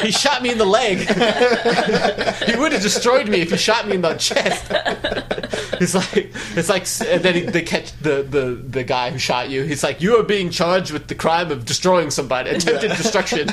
[0.01, 0.97] he shot me in the leg.
[2.49, 4.71] he would have destroyed me if he shot me in the chest.
[5.81, 9.49] It's like it's like, and then he, they catch the, the the guy who shot
[9.49, 9.63] you.
[9.63, 13.47] He's like, you are being charged with the crime of destroying somebody, attempted destruction.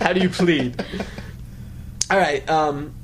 [0.00, 0.84] How do you plead?
[2.10, 2.94] All right, um,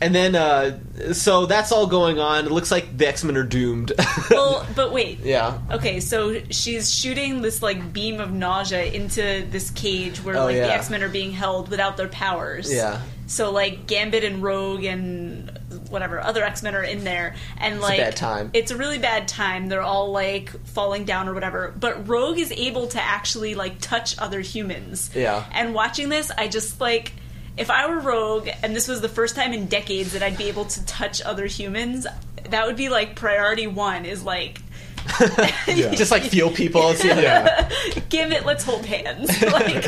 [0.00, 0.78] and then uh,
[1.12, 2.46] so that's all going on.
[2.46, 3.92] It looks like the X Men are doomed.
[4.30, 5.20] Well, but wait.
[5.20, 10.44] yeah, Okay, so she's shooting this like beam of nausea into this cage where Oh,
[10.46, 10.66] like yeah.
[10.66, 12.72] the X Men are being held without their powers.
[12.72, 13.00] yeah.
[13.28, 15.50] So like Gambit and Rogue and
[15.90, 18.50] whatever other X Men are in there, and a like bad time.
[18.52, 19.68] It's a really bad time.
[19.68, 21.72] They're all like falling down or whatever.
[21.78, 25.10] But Rogue is able to actually like touch other humans.
[25.14, 25.44] Yeah.
[25.52, 27.12] And watching this, I just like.
[27.56, 30.48] If I were Rogue and this was the first time in decades that I'd be
[30.48, 32.06] able to touch other humans,
[32.50, 34.04] that would be like priority one.
[34.04, 34.60] Is like
[35.66, 35.94] Yeah.
[35.94, 36.90] Just like feel people.
[36.90, 37.18] It's, yeah.
[37.18, 38.00] yeah.
[38.08, 39.84] give it let's hold hands like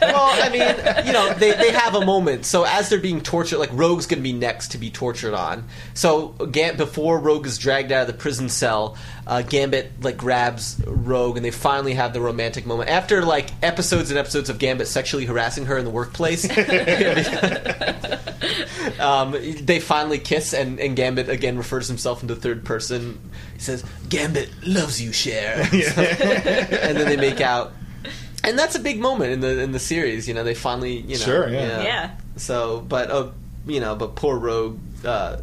[0.00, 2.44] well, I mean, you know, they, they have a moment.
[2.44, 5.66] So as they're being tortured, like Rogue's going to be next to be tortured on.
[5.94, 10.80] So Gam- before Rogue is dragged out of the prison cell, uh, Gambit like grabs
[10.86, 14.86] Rogue, and they finally have the romantic moment after like episodes and episodes of Gambit
[14.86, 16.44] sexually harassing her in the workplace.
[19.00, 23.18] um, they finally kiss, and, and Gambit again refers himself into third person.
[23.54, 27.72] He says, "Gambit loves you, Cher," and then they make out.
[28.42, 30.28] And that's a big moment in the in the series.
[30.28, 31.82] You know, they finally, you know, Sure, yeah.
[31.82, 32.10] Yeah.
[32.36, 33.30] So, but uh,
[33.66, 34.78] you know, but poor Rogue.
[35.02, 35.38] Uh,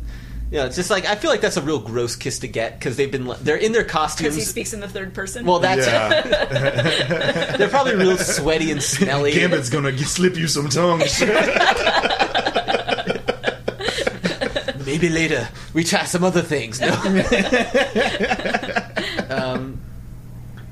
[0.51, 2.77] you know, it's just like I feel like that's a real gross kiss to get
[2.77, 4.17] because they've been they're in their costumes.
[4.17, 4.35] because costumes.
[4.35, 7.53] he speaks in the third person well, that's yeah.
[7.57, 9.31] they're probably real sweaty and smelly.
[9.31, 11.21] Gambit's gonna g- slip you some tongues.
[14.85, 16.81] Maybe later we try some other things.
[16.81, 16.89] No.
[19.29, 19.79] um,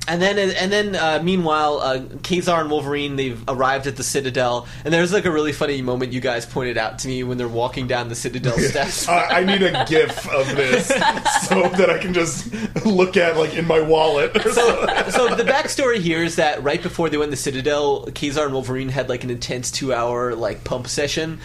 [0.09, 4.67] and then and then uh, meanwhile, uh, Kazar and Wolverine they've arrived at the Citadel,
[4.83, 7.47] and there's like a really funny moment you guys pointed out to me when they're
[7.47, 9.07] walking down the Citadel steps.
[9.07, 10.87] I, I need a GIF of this
[11.47, 12.51] so that I can just
[12.85, 14.35] look at like in my wallet.
[14.35, 18.07] Or so, so the backstory here is that right before they went to the Citadel,
[18.07, 21.39] Kazar and Wolverine had like an intense two-hour like pump session.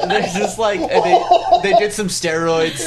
[0.00, 1.22] They're, they're just like and they
[1.62, 2.84] they did some steroids.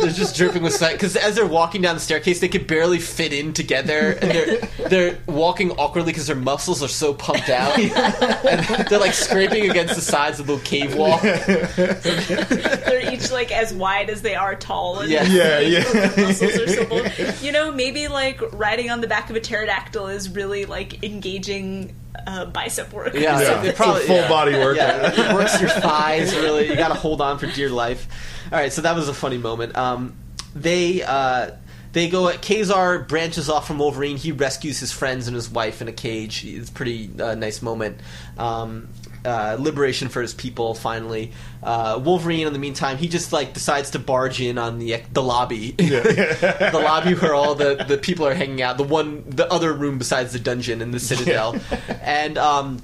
[0.00, 2.98] They're just dripping with sweat because as they're walking down the staircase, they could barely
[2.98, 7.78] fit in together, and they're they're walking awkwardly because their muscles are so pumped out,
[7.78, 11.18] and they're like scraping against the sides of the cave wall.
[11.18, 15.24] they're each like as wide as they are tall and Yeah.
[15.24, 15.82] yeah, yeah.
[16.16, 17.44] muscles are so full.
[17.44, 21.94] you know maybe like riding on the back of a pterodactyl is really like engaging
[22.26, 23.62] uh, bicep work Yeah, Yeah.
[23.62, 24.28] they probably Full yeah.
[24.28, 25.16] body workout.
[25.16, 26.68] Yeah, it works your thighs really.
[26.68, 28.06] You got to hold on for dear life.
[28.52, 29.76] All right, so that was a funny moment.
[29.76, 30.14] Um,
[30.54, 31.52] they uh,
[31.92, 32.28] they go.
[32.28, 34.16] At Kazar branches off from Wolverine.
[34.18, 36.44] He rescues his friends and his wife in a cage.
[36.44, 37.98] It's a pretty uh, nice moment.
[38.36, 38.88] Um,
[39.24, 40.74] uh, liberation for his people.
[40.74, 41.32] Finally,
[41.62, 42.46] uh, Wolverine.
[42.46, 46.70] In the meantime, he just like decides to barge in on the the lobby, the
[46.84, 48.76] lobby where all the, the people are hanging out.
[48.78, 51.60] The one, the other room besides the dungeon in the Citadel,
[52.02, 52.82] and um,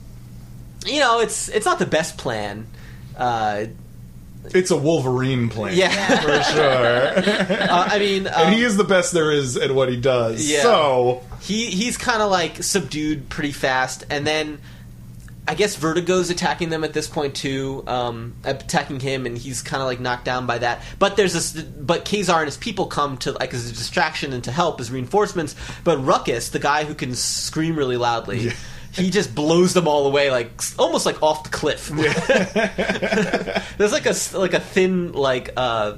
[0.87, 2.67] you know, it's it's not the best plan.
[3.17, 3.67] Uh,
[4.55, 5.77] It's a Wolverine plan.
[5.77, 7.63] yeah, For sure.
[7.71, 10.49] uh, I mean, um, and he is the best there is at what he does.
[10.49, 10.63] Yeah.
[10.63, 14.61] So, he he's kind of like subdued pretty fast, and then
[15.49, 19.81] I guess Vertigo's attacking them at this point too, um, attacking him, and he's kind
[19.81, 20.83] of like knocked down by that.
[20.99, 24.45] But there's this, but Kazar and his people come to like as a distraction and
[24.45, 25.57] to help as reinforcements.
[25.85, 28.41] But Ruckus, the guy who can scream really loudly.
[28.41, 28.53] Yeah.
[28.93, 31.89] He just blows them all away, like almost like off the cliff.
[33.79, 35.97] There's like a like a thin like uh,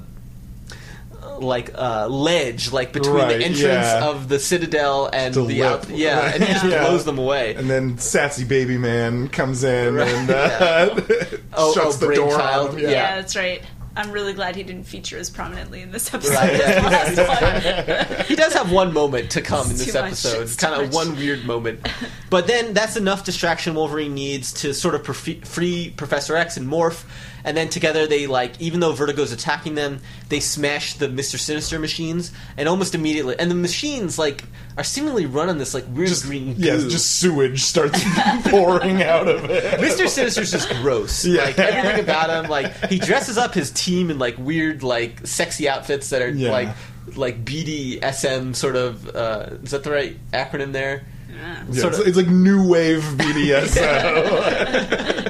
[1.39, 4.05] like uh, ledge like between Right, the entrance yeah.
[4.09, 6.81] of the citadel and The the out, yeah, and he just Yeah.
[6.87, 7.55] blows them away.
[7.55, 11.01] and then Sassy Baby Man comes in Right, and uh,
[11.55, 12.83] Oh, shuts oh, the door Brainchild, on him.
[12.85, 12.91] Yeah.
[12.91, 13.17] Yeah.
[13.17, 13.63] that's right.
[13.97, 18.09] I'm really glad he didn't feature as prominently in this episode Right, as the last
[18.17, 18.25] one.
[18.27, 20.43] he does have one moment to come in this episode.
[20.43, 20.95] it's kind of much.
[20.95, 21.87] one weird moment.
[22.31, 26.69] But then that's enough distraction Wolverine needs to sort of profe- free Professor X and
[26.69, 27.05] Morph.
[27.45, 31.79] And then together they like, even though Vertigo's attacking them, they smash the Mister Sinister
[31.79, 34.45] machines, and almost immediately, and the machines like
[34.77, 36.63] are seemingly run on this like weird Just, green goo.
[36.63, 38.03] yeah, just sewage starts
[38.45, 39.81] pouring out of it.
[39.81, 40.09] Mr.
[40.09, 41.25] Sinister's just gross.
[41.25, 41.45] Yeah.
[41.45, 45.69] Like everything about him, like he dresses up his team in like weird, like sexy
[45.69, 46.51] outfits that are Yeah.
[46.51, 46.69] like
[47.17, 49.09] like BDSM sort of.
[49.09, 51.05] Uh, is that the right acronym there?
[51.33, 51.65] Yeah.
[51.71, 55.27] Yeah, sort it's, of- it's like new wave BDSM.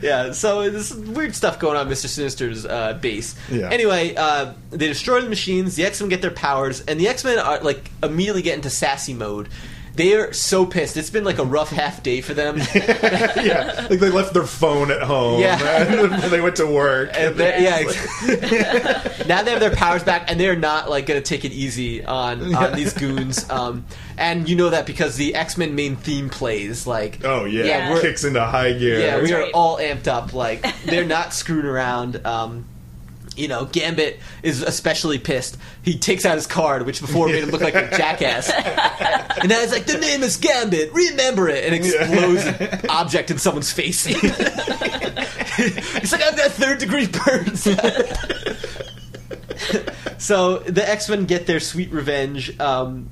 [0.00, 0.32] Yeah.
[0.32, 2.06] So this weird stuff going on, Mr.
[2.06, 3.34] Sinister's uh, base.
[3.50, 3.68] Yeah.
[3.70, 5.76] Anyway, uh, they destroy the machines.
[5.76, 8.70] The X Men get their powers, and the X Men are like immediately get into
[8.70, 9.48] sassy mode.
[9.96, 10.96] They are so pissed.
[10.96, 12.58] It's been like a rough half day for them.
[12.74, 15.40] yeah, like they left their phone at home.
[15.40, 15.58] Yeah.
[16.22, 17.10] and they went to work.
[17.14, 21.20] And they're- yeah, ex- now they have their powers back, and they're not like going
[21.20, 23.48] to take it easy on on these goons.
[23.50, 23.84] Um,
[24.16, 26.86] and you know that because the X Men main theme plays.
[26.86, 29.00] Like, oh yeah, Yeah, kicks into high gear.
[29.00, 30.32] yeah, we are all amped up.
[30.32, 32.24] Like, they're not screwing around.
[32.26, 32.64] Um,
[33.40, 35.56] you know, Gambit is especially pissed.
[35.82, 38.50] He takes out his card, which before made him look like a jackass.
[38.50, 40.92] and now he's like, "The name is Gambit.
[40.92, 44.04] Remember it!" And explodes an object in someone's face.
[44.10, 44.22] he's
[46.12, 47.62] like, "I've got third degree burns."
[50.18, 52.60] so the X Men get their sweet revenge.
[52.60, 53.08] Um,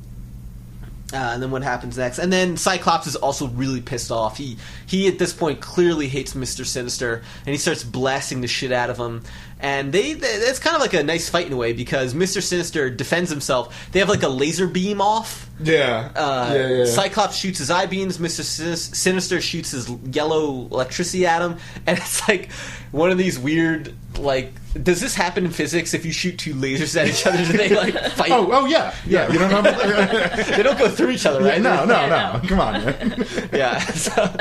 [1.11, 2.19] uh, and then what happens next?
[2.19, 4.37] And then Cyclops is also really pissed off.
[4.37, 8.73] He he at this point clearly hates Mister Sinister, and he starts blasting the shit
[8.73, 9.23] out of him.
[9.61, 12.40] And they, they it's kind of like a nice fight in a way because Mister
[12.40, 13.88] Sinister defends himself.
[13.92, 15.51] They have like a laser beam off.
[15.61, 16.85] yeah, Uh, yeah, yeah.
[16.85, 18.21] Cyclops shoots his eye beams.
[18.21, 22.53] Mister Sinister shoots his yellow electricity at him, and it's like
[22.92, 24.53] one of these weird like.
[24.81, 25.92] Does this happen in physics?
[25.92, 28.31] If you shoot two lasers at each other, do they like fight?
[28.31, 29.29] Oh, oh yeah, yeah.
[29.33, 29.62] You don't know.
[30.57, 31.61] they don't go through each other, right?
[31.61, 32.40] no, no, no.
[32.47, 33.27] Come on, man.
[33.53, 33.81] yeah.
[33.81, 34.33] So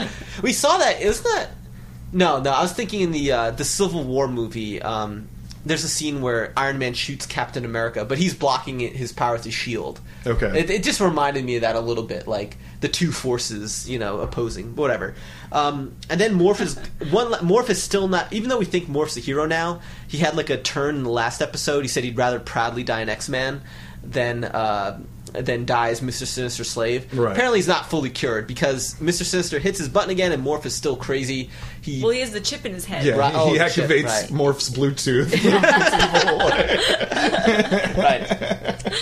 [0.44, 1.02] we saw that.
[1.02, 1.50] Isn't that?
[2.12, 2.52] No, no.
[2.52, 4.82] I was thinking in the uh, the Civil War movie.
[4.82, 5.28] Um,
[5.66, 9.34] there's a scene where Iron Man shoots Captain America, but he's blocking it, his power
[9.34, 10.00] with his shield.
[10.26, 10.62] Okay.
[10.62, 14.00] It, it just reminded me of that a little bit, like the two forces, you
[14.00, 15.16] know, opposing, whatever.
[15.52, 16.78] Um, and then Morph is
[17.12, 17.32] one.
[17.34, 19.82] Morph is still not, even though we think Morph's a hero now.
[20.08, 21.82] He had like a turn in the last episode.
[21.82, 23.62] He said he'd rather proudly die an X Man
[24.04, 25.00] than uh,
[25.42, 27.18] than dies Mister Sinister slave.
[27.18, 27.32] Right.
[27.32, 30.76] Apparently, he's not fully cured because Mister Sinister hits his button again, and Morph is
[30.76, 31.50] still crazy.
[31.82, 33.06] He Well, he has the chip in his head.
[33.06, 34.30] Yeah, Right, he, oh, he shit, activates right.
[34.30, 35.32] Morph's Bluetooth.
[37.98, 38.28] right.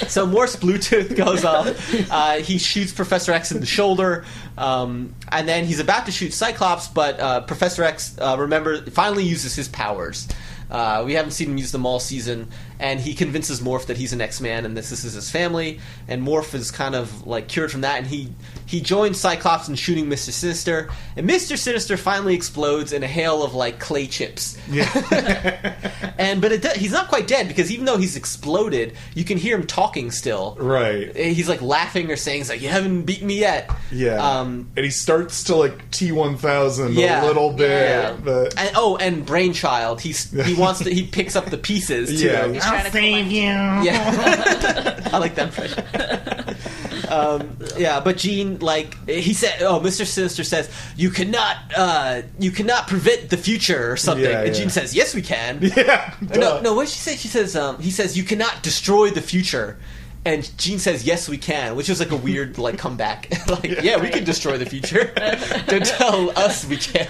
[0.08, 2.12] So Morph's Bluetooth goes off.
[2.12, 4.26] Uh, he shoots Professor X in the shoulder,
[4.58, 9.24] um, and then he's about to shoot Cyclops, but uh, Professor X, uh, remember, finally
[9.24, 10.28] uses his powers.
[10.70, 12.48] Uh, we haven't seen him use them all season,
[12.80, 15.80] and he convinces Morph that he's an X-Man and this, this is his family.
[16.08, 18.30] And Morph is kind of like cured from that, and he
[18.66, 20.90] he joins Cyclops in shooting Mister Sinister.
[21.16, 24.58] And Mister Sinister finally explodes in a hail of like clay chips.
[24.70, 25.74] Yeah.
[26.18, 29.38] and but it, do- he's not quite dead because even though he's exploded, you can
[29.38, 30.58] hear him talking still.
[30.60, 31.16] right.
[31.16, 34.16] He's like laughing or saying, he's like, "You haven't beaten me yet." Yeah.
[34.40, 37.70] Um, and he starts to like T one thousand a little bit.
[37.70, 38.18] yeah.
[38.24, 42.28] But And oh, and Brainchild, he's he wants to he picks up the pieces too.
[42.28, 42.48] yeah.
[42.52, 43.32] He's trying to collect-
[43.86, 45.84] Yeah, I like that impression.
[47.10, 52.52] Um, yeah, but Jean, like he said, oh, Mister Sinister says you cannot, uh, you
[52.52, 54.26] cannot prevent the future or something.
[54.26, 54.54] Yeah, and yeah.
[54.54, 55.60] Jean says, yes, we can.
[55.76, 56.14] Yeah.
[56.22, 56.74] No, no.
[56.74, 57.16] What did she say?
[57.16, 59.78] She says, um, he says you cannot destroy the future.
[60.26, 63.30] And Jean says, "Yes, we can," which is like a weird like comeback.
[63.48, 65.14] like, yeah, we can destroy the future.
[65.68, 67.10] Don't tell us we can't.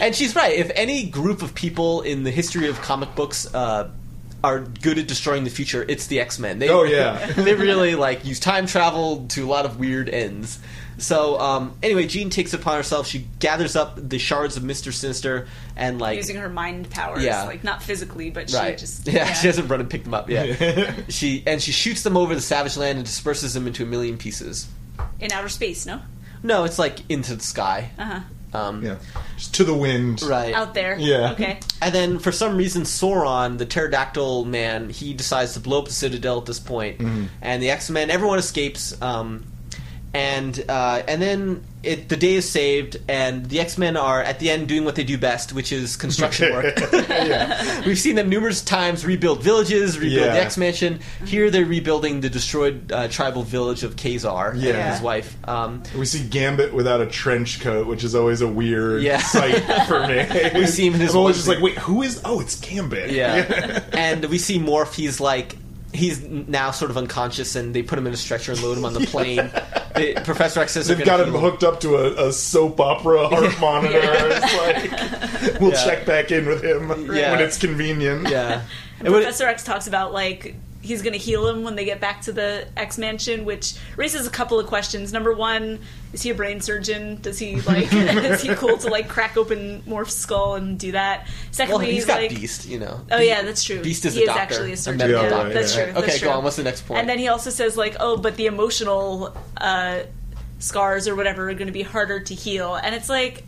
[0.00, 0.54] and she's right.
[0.54, 3.90] If any group of people in the history of comic books uh,
[4.44, 6.58] are good at destroying the future, it's the X Men.
[6.58, 7.26] They, Oh, yeah.
[7.32, 10.58] they really like use time travel to a lot of weird ends.
[10.98, 13.06] So um, anyway, Jean takes it upon herself.
[13.06, 15.46] She gathers up the shards of Mister Sinister
[15.76, 17.44] and like using her mind powers, Yeah.
[17.44, 20.28] like not physically, but right, she just yeah, she doesn't run and pick them up.
[20.28, 23.86] Yeah, she and she shoots them over the Savage Land and disperses them into a
[23.86, 24.66] million pieces.
[25.20, 25.86] in outer space.
[25.86, 26.00] No,
[26.42, 27.90] No, it's like into the sky.
[27.98, 28.20] uh huh,
[28.54, 28.96] Um, Yeah,
[29.36, 30.22] just to the wind.
[30.22, 30.54] Right.
[30.54, 30.96] out there.
[30.98, 31.32] Yeah.
[31.32, 31.60] okay.
[31.82, 35.92] And then, for some reason, Sauron, the pterodactyl man, he decides to blow up the
[35.92, 37.00] Citadel at this point,
[37.42, 39.00] and the X Men, everyone escapes.
[39.02, 39.44] Um,
[40.14, 44.38] and uh, and then it, the day is saved, and the X Men are at
[44.40, 46.76] the end doing what they do best, which is construction work.
[47.86, 50.32] We've seen them numerous times rebuild villages, rebuild Yeah.
[50.34, 51.00] the X Mansion.
[51.24, 54.92] Here, they're rebuilding the destroyed uh, tribal village of Kazar and Yeah.
[54.92, 55.36] his wife.
[55.48, 59.18] Um, We see Gambit without a trench coat, which is always a weird Yeah.
[59.18, 60.26] sight for me.
[60.58, 62.20] We see him in his I'm always just like, wait, who is?
[62.24, 63.10] Oh, it's Gambit.
[63.10, 63.82] Yeah.
[63.92, 64.94] and we see Morph.
[64.94, 65.56] He's like
[65.92, 68.84] he's now sort of unconscious, and they put him in a stretcher and load him
[68.84, 69.50] on the plane.
[69.98, 73.58] The, Professor X says They've got him hooked up to a, a soap opera heart
[73.60, 74.00] monitor.
[74.02, 74.56] It's
[75.52, 75.84] like we'll Yeah.
[75.84, 77.32] check back in with him Yeah.
[77.32, 78.28] when it's convenient.
[78.28, 78.62] Yeah.
[79.02, 80.54] It would- Professor X talks about like
[80.88, 84.26] he's going to heal him when they get back to the X Mansion, which raises
[84.26, 85.12] a couple of questions.
[85.12, 85.78] Number one,
[86.12, 87.20] is he a brain surgeon?
[87.20, 91.26] Does he like is he cool to like crack open Morph's skull and do that?
[91.26, 93.00] well, Secondly, he's got like Beast, you know.
[93.12, 93.82] Oh yeah, that's true.
[93.82, 94.98] Beast is he a is doctor, actually a a surgeon.
[94.98, 95.84] medical yeah, doctor, that's yeah.
[95.84, 95.92] true.
[95.92, 96.28] that's Okay, true.
[96.28, 96.44] go on.
[96.44, 97.00] What's the next point?
[97.00, 100.00] And then he also says like, oh, but the emotional uh,
[100.58, 103.44] scars or whatever are going to be harder to heal, and it's like.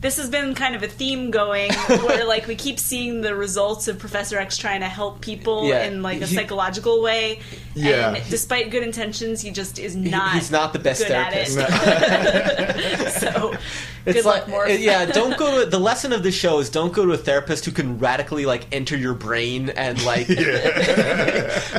[0.00, 3.88] This has been kind of a theme going where like we keep seeing the results
[3.88, 5.84] of Professor X trying to help people Yeah.
[5.84, 7.40] in like a He- psychological way.
[7.74, 8.14] Yeah.
[8.14, 11.58] And despite good intentions, he just is not he's not the best therapist.
[11.58, 13.12] at it.
[13.20, 13.54] so
[14.06, 14.74] It's good like, luck, Morph.
[14.74, 15.06] uh, yeah.
[15.06, 17.72] Don't go to the lesson of the show is don't go to a therapist who
[17.72, 20.28] can radically like enter your brain and like,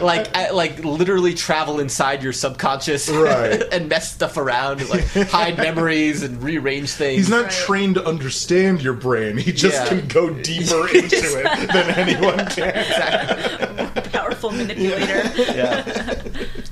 [0.01, 3.62] like, uh, like literally travel inside your subconscious, Right.
[3.71, 7.17] and mess stuff around, and, like hide memories and rearrange things.
[7.17, 7.51] He's not Right.
[7.51, 9.37] trained to understand your brain.
[9.37, 9.87] He just Yeah.
[9.99, 13.93] can go deeper into it than anyone can.
[14.11, 15.23] powerful manipulator.
[15.35, 16.13] yeah.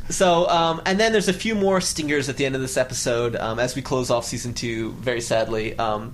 [0.10, 3.36] So, um, and then there's a few more stingers at the end of this episode
[3.36, 4.92] um, as we close off season two.
[4.94, 6.14] Very sadly, um,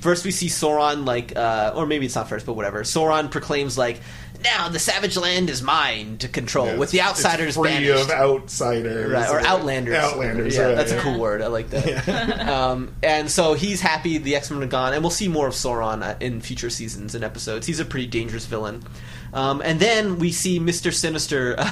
[0.00, 2.82] first we see Sauron, like, uh, or maybe it's not first, but whatever.
[2.82, 4.00] Sauron proclaims like,
[4.42, 9.10] "Now the Savage Land is mine to control, with the outsiders free banished." of outsiders,
[9.10, 9.94] Right, or outlanders.
[9.94, 11.42] Outlanders, Yeah, right, that's a cool word.
[11.42, 12.48] I like that.
[12.48, 15.54] um, and so he's happy the X Men are gone, and we'll see more of
[15.54, 17.66] Sauron uh, in future seasons and episodes.
[17.66, 18.82] He's a pretty dangerous villain.
[19.32, 21.56] Um, and then we see Mister Sinister.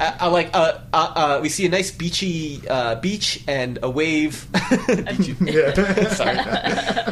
[0.00, 3.90] Uh, uh, like uh, uh, uh, we see a nice beachy uh, beach and a
[3.90, 4.46] wave.
[6.14, 6.38] Sorry.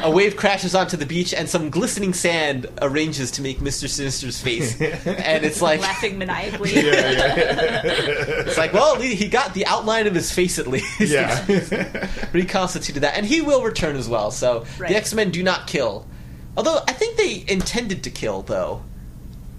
[0.02, 4.40] a wave crashes onto the beach, and some glistening sand arranges to make Mister Sinister's
[4.40, 4.80] face.
[4.80, 6.74] And it's like laughing maniacally.
[6.74, 7.82] yeah, yeah,
[8.46, 11.00] it's like, well, he he got the outline of his face at least.
[11.00, 11.44] yeah.
[12.32, 14.30] reconstituted that, and he will return as well.
[14.30, 14.88] So Right.
[14.90, 16.06] the X Men do not kill,
[16.56, 18.42] although I think they intended to kill.
[18.42, 18.82] Though,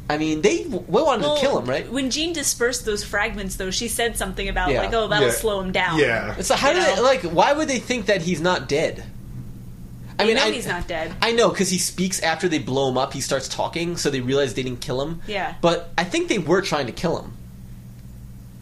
[0.10, 1.90] I mean, they w- wanted Well, to kill him, right?
[1.92, 4.82] When Jean dispersed those fragments, though, she said something about Yeah.
[4.82, 5.34] like, "Oh, that'll Yeah.
[5.34, 6.36] slow him down." Yeah.
[6.42, 7.22] So how do they like?
[7.22, 9.04] Why would they think that he's not dead?
[10.18, 11.14] I They mean, know I, he's not dead.
[11.22, 13.14] I know because he speaks after they blow him up.
[13.14, 15.22] He starts talking, so they realize they didn't kill him.
[15.28, 15.54] Yeah.
[15.62, 17.34] but I think they were trying to kill him.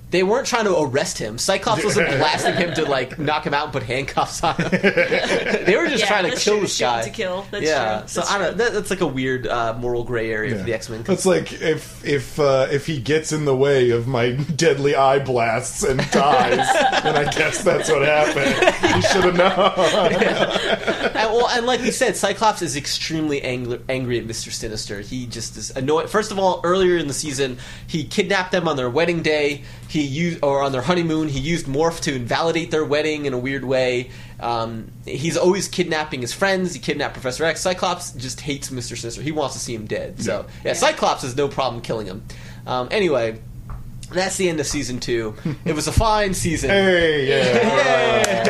[0.10, 1.38] They weren't trying to arrest him.
[1.38, 4.70] Cyclops wasn't blasting him to like knock him out and put handcuffs on him.
[4.72, 6.62] they were just Yeah, trying to that's kill true.
[6.62, 7.02] this Shoot guy.
[7.04, 7.46] to kill.
[7.52, 8.08] That's yeah, true.
[8.08, 8.48] so That's I don't.
[8.48, 8.58] true.
[8.58, 11.04] That, that's like a weird uh, moral gray area for the X Men.
[11.04, 15.20] That's like if if uh, if he gets in the way of my deadly eye
[15.20, 16.56] blasts and dies,
[17.04, 18.94] then I guess that's what happened.
[18.96, 21.12] He should have known.
[21.28, 25.02] and, well, and like you said, Cyclops is extremely angry, angry at Mister Sinister.
[25.02, 26.10] He just is annoyed.
[26.10, 29.64] First of all, earlier in the season, he kidnapped them on their wedding day.
[29.88, 33.38] He used, or on their honeymoon, he used Morph to invalidate their wedding in a
[33.38, 34.10] weird way.
[34.40, 36.74] Um, he's always kidnapping his friends.
[36.74, 37.62] He kidnapped Professor X.
[37.62, 39.22] Cyclops just hates Mister Sinister.
[39.22, 40.22] He wants to see him dead.
[40.22, 40.74] So yeah, Yeah.
[40.74, 42.24] Cyclops has no problem killing him.
[42.66, 43.40] Um, anyway.
[44.12, 45.36] That's the end of season two.
[45.66, 46.70] It was a fine season.
[46.70, 48.34] Hey, yeah.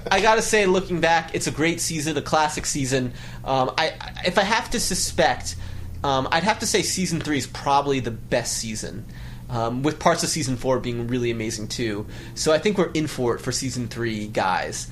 [0.10, 3.12] I gotta say, looking back, it's a great season, a classic season.
[3.44, 3.92] Um, I,
[4.24, 5.56] if I have to suspect,
[6.02, 9.04] um, I'd have to say season three is probably the best season,
[9.48, 12.06] um, with parts of season four being really amazing too.
[12.34, 14.88] So I think we're in for it for season three, guys.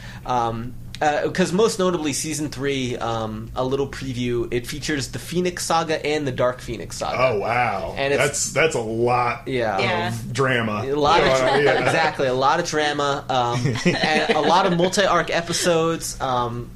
[0.99, 4.53] Because most notably, season three, um, a little preview.
[4.53, 7.19] It features the Phoenix Saga and the Dark Phoenix Saga.
[7.21, 9.47] Oh wow, And it's- that's that's a lot.
[9.47, 9.79] Yeah.
[9.79, 10.15] Yeah.
[10.33, 10.83] drama.
[10.85, 11.83] A lot of Uh, yeah.
[11.87, 16.21] exactly a lot of drama, um, and a lot of multi-arc episodes.
[16.21, 16.71] Um,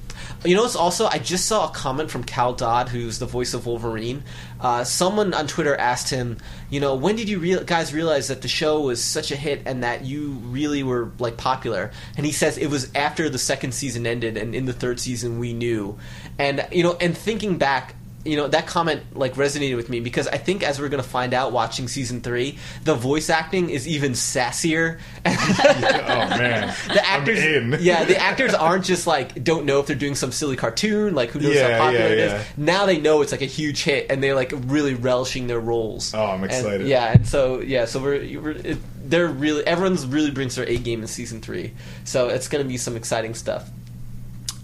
[0.45, 3.55] you know, it's also I just saw a comment from Cal Dodd, who's the voice
[3.55, 4.25] of Wolverine.
[4.61, 6.39] Uh, someone on Twitter asked him,
[6.71, 9.63] you know, when did you real- guys realize that the show was such a hit
[9.67, 11.93] and that you really were like popular?
[12.17, 15.39] And he says it was after the second season ended, and in the third season
[15.39, 15.99] we knew.
[16.39, 17.95] And you know, and thinking back,
[18.25, 21.09] you know that comment like resonated with me because I think as we're going to
[21.09, 24.99] find out watching season three, the voice acting is even sassier.
[25.27, 27.79] oh man, the actors, I'm in.
[27.83, 31.31] yeah, the actors aren't just like don't know if they're doing some silly cartoon, like
[31.31, 32.47] who knows Yeah, how popular yeah, it is.
[32.59, 36.15] Now they know it's like a huge hit, and they're like really relishing their roles.
[36.15, 36.87] Oh, I'm And- excited.
[36.87, 40.77] yeah, and so yeah, so we're, we're it, they're really everyone's really brings their A
[40.79, 41.73] game in season three,
[42.05, 43.69] so it's going to be some exciting stuff.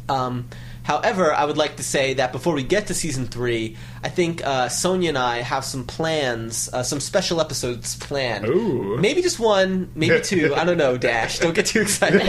[0.08, 0.48] Um,
[0.82, 4.44] however, I would like to say that before we get to season three, I think
[4.46, 8.46] uh, Sonia and I have some plans, uh, some special episodes planned.
[8.46, 8.96] Ooh.
[8.98, 10.54] Maybe just one, maybe two.
[10.54, 10.96] I don't know.
[10.96, 12.22] Dash, don't get too excited.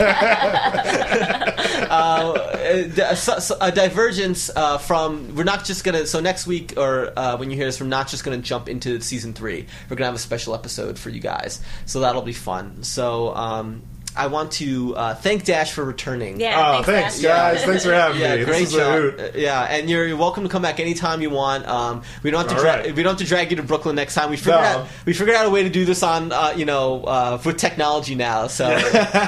[1.90, 6.06] uh, a, so- a divergence uh, from we're not just gonna.
[6.06, 9.00] So next week, or uh, when you hear this, we're not just gonna jump into
[9.00, 9.66] season three.
[9.88, 12.82] We're gonna have a special episode for you guys, so that'll be fun.
[12.82, 13.34] So.
[13.34, 13.82] Um,
[14.16, 16.40] I want to uh, thank Dash for returning.
[16.40, 16.78] Yeah.
[16.78, 17.54] Oh, thanks, Dash.
[17.58, 17.64] guys.
[17.64, 18.44] Thanks for having Yeah, me.
[18.44, 19.00] great this is a job.
[19.00, 19.20] hoot.
[19.20, 21.66] Uh, Yeah, and you're, you're welcome to come back anytime you want.
[21.68, 22.94] Um, we don't have to dra- right.
[22.94, 24.30] we don't have to drag you to Brooklyn next time.
[24.30, 24.66] We figured No.
[24.66, 27.56] out we figured out a way to do this on uh, you know uh, with
[27.56, 28.46] technology now.
[28.48, 28.68] So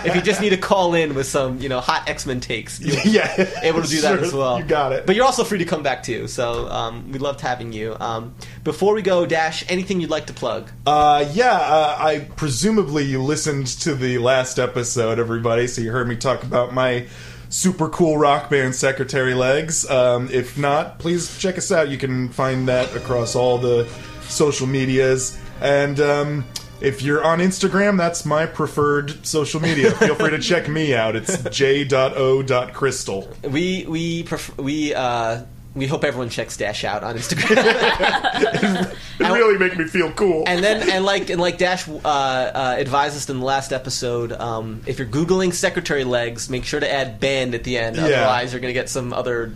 [0.05, 2.81] if you just need to call in with some you know hot X Men takes,
[2.81, 4.59] you'll yeah, able to do that as well.
[4.59, 5.07] You got it.
[5.07, 6.27] But you're also free to come back too.
[6.29, 7.97] So um, we loved having you.
[8.01, 10.71] Um, before we go, Dash, anything you'd like to plug?
[10.87, 15.67] Uh, yeah, uh, I presumably you listened to the last episode, everybody.
[15.67, 17.07] So you heard me talk about my
[17.49, 19.89] super cool rock band, Secretary Legs.
[19.89, 21.89] Um, if not, please check us out.
[21.89, 23.87] You can find that across all the
[24.23, 25.39] social medias.
[25.61, 26.45] And um,
[26.81, 29.93] if you're on Instagram, that's my preferred social media.
[29.93, 31.15] Feel free to check me out.
[31.15, 33.29] It's j.o.crystal.
[33.45, 35.45] We we pref- we uh,
[35.75, 38.97] we hope everyone checks Dash out on Instagram.
[39.23, 40.45] It really make me feel cool.
[40.49, 44.33] and then and like and like Dash uh, uh, advised us in the last episode,
[44.33, 47.97] um, if you're googling secretary legs, make sure to add band at the end.
[47.97, 48.03] Yeah.
[48.05, 49.55] Otherwise, you're going to get some other.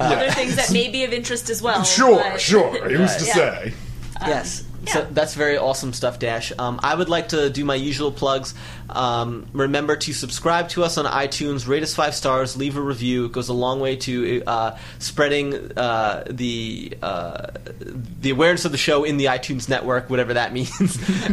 [0.00, 1.84] Uh, Other things that may be of interest as well.
[1.84, 2.88] sure, but- sure.
[2.88, 3.32] Who's to Yeah.
[3.34, 3.74] say?
[4.22, 4.64] yes.
[4.84, 4.92] yeah.
[4.92, 6.52] So that's very awesome stuff, Dash.
[6.58, 8.54] Um, I would like to do my usual plugs.
[8.90, 13.24] Um, remember to subscribe to us on iTunes, rate us five stars, leave a review.
[13.26, 17.46] It goes a long way to uh, spreading uh, the uh,
[18.20, 20.70] the awareness of the show in the iTunes network, whatever that means.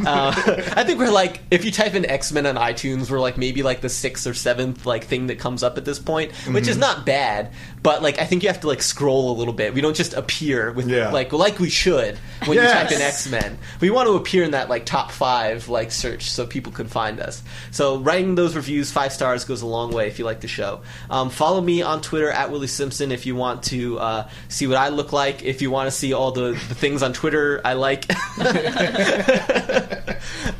[0.06, 0.34] uh,
[0.76, 3.64] I think we're like, if you type in X Men on iTunes, we're like maybe
[3.64, 6.78] like the sixth or seventh like thing that comes up at this point, which is
[6.78, 7.52] not bad.
[7.84, 9.74] But like, I think you have to like scroll a little bit.
[9.74, 11.12] We don't just appear with Yeah.
[11.12, 13.58] like like we should when you type in X Men.
[13.80, 17.20] We want to appear in that like top five like search so people can find
[17.20, 17.40] us.
[17.71, 20.81] So writing those reviews five stars goes a long way if you like the show.
[21.09, 24.77] Um, follow me on Twitter at Willie Simpson if you want to uh, see what
[24.77, 25.43] I look like.
[25.43, 28.05] If you want to see all the, the things on Twitter I like.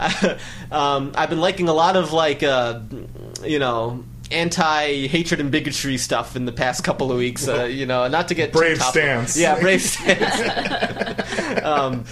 [0.72, 2.80] um, I've been liking a lot of like uh,
[3.44, 7.48] you know anti hatred and bigotry stuff in the past couple of weeks.
[7.48, 9.38] Uh, you know, not to get Brave stance.
[9.38, 11.62] Yeah, brave stance.
[11.64, 12.06] um,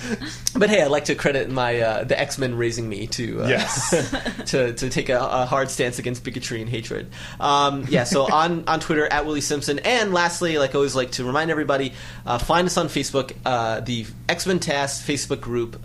[0.55, 3.47] but hey, I'd like to credit my uh, the X Men raising me to uh,
[3.47, 3.89] Yes.
[4.51, 7.09] to to take a, a hard stance against bigotry and hatred.
[7.39, 11.11] Um, yeah, so on on Twitter at Willie Simpson, and lastly, like I always like
[11.11, 11.93] to remind everybody,
[12.25, 15.79] uh, find us on Facebook, uh, the X Men TAS Facebook group.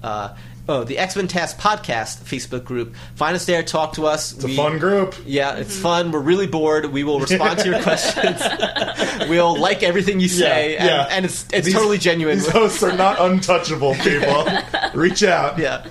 [0.66, 2.94] Oh, the X Men TAS Podcast Facebook group.
[3.16, 3.62] Find us there.
[3.62, 4.32] Talk to us.
[4.32, 5.14] It's a fun group.
[5.26, 6.10] Yeah, it's fun.
[6.10, 6.86] We're really bored.
[6.86, 8.40] We will respond to your questions.
[9.28, 11.06] we'll like everything you say, Yeah, and, yeah.
[11.10, 12.38] and it's it's These- totally genuine.
[12.38, 14.46] These hosts are not untouchable, people.
[14.94, 15.58] Reach out.
[15.58, 15.84] yeah,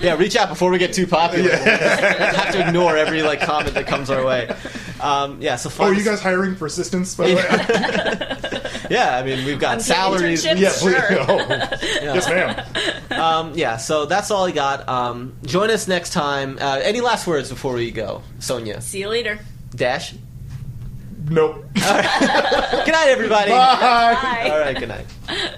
[0.00, 0.14] yeah.
[0.16, 1.48] Reach out before we get too popular.
[1.50, 4.48] We'll have to ignore every like comment that comes our way.
[5.00, 5.56] Um, yeah.
[5.56, 8.48] So Oh, find are you guys hiring for assistants, by the way?
[8.90, 10.44] Yeah, I mean we've got salaries.
[10.44, 10.58] internships?
[10.58, 10.96] yeah, please.
[10.96, 11.20] Sure.
[11.20, 11.36] Oh.
[12.02, 13.20] Yes, ma'am.
[13.20, 13.76] Um, yeah.
[13.76, 14.88] So that's all I got.
[14.88, 16.58] Um, join us next time.
[16.60, 18.80] Uh, any last words before we go, Sonia?
[18.80, 19.38] See you later.
[19.74, 20.14] Dash.
[21.28, 21.64] Nope.
[21.74, 23.50] Good night, everybody.
[23.50, 23.78] Bye.
[24.20, 24.50] Bye.
[24.50, 24.76] All right.
[24.78, 25.56] Good night.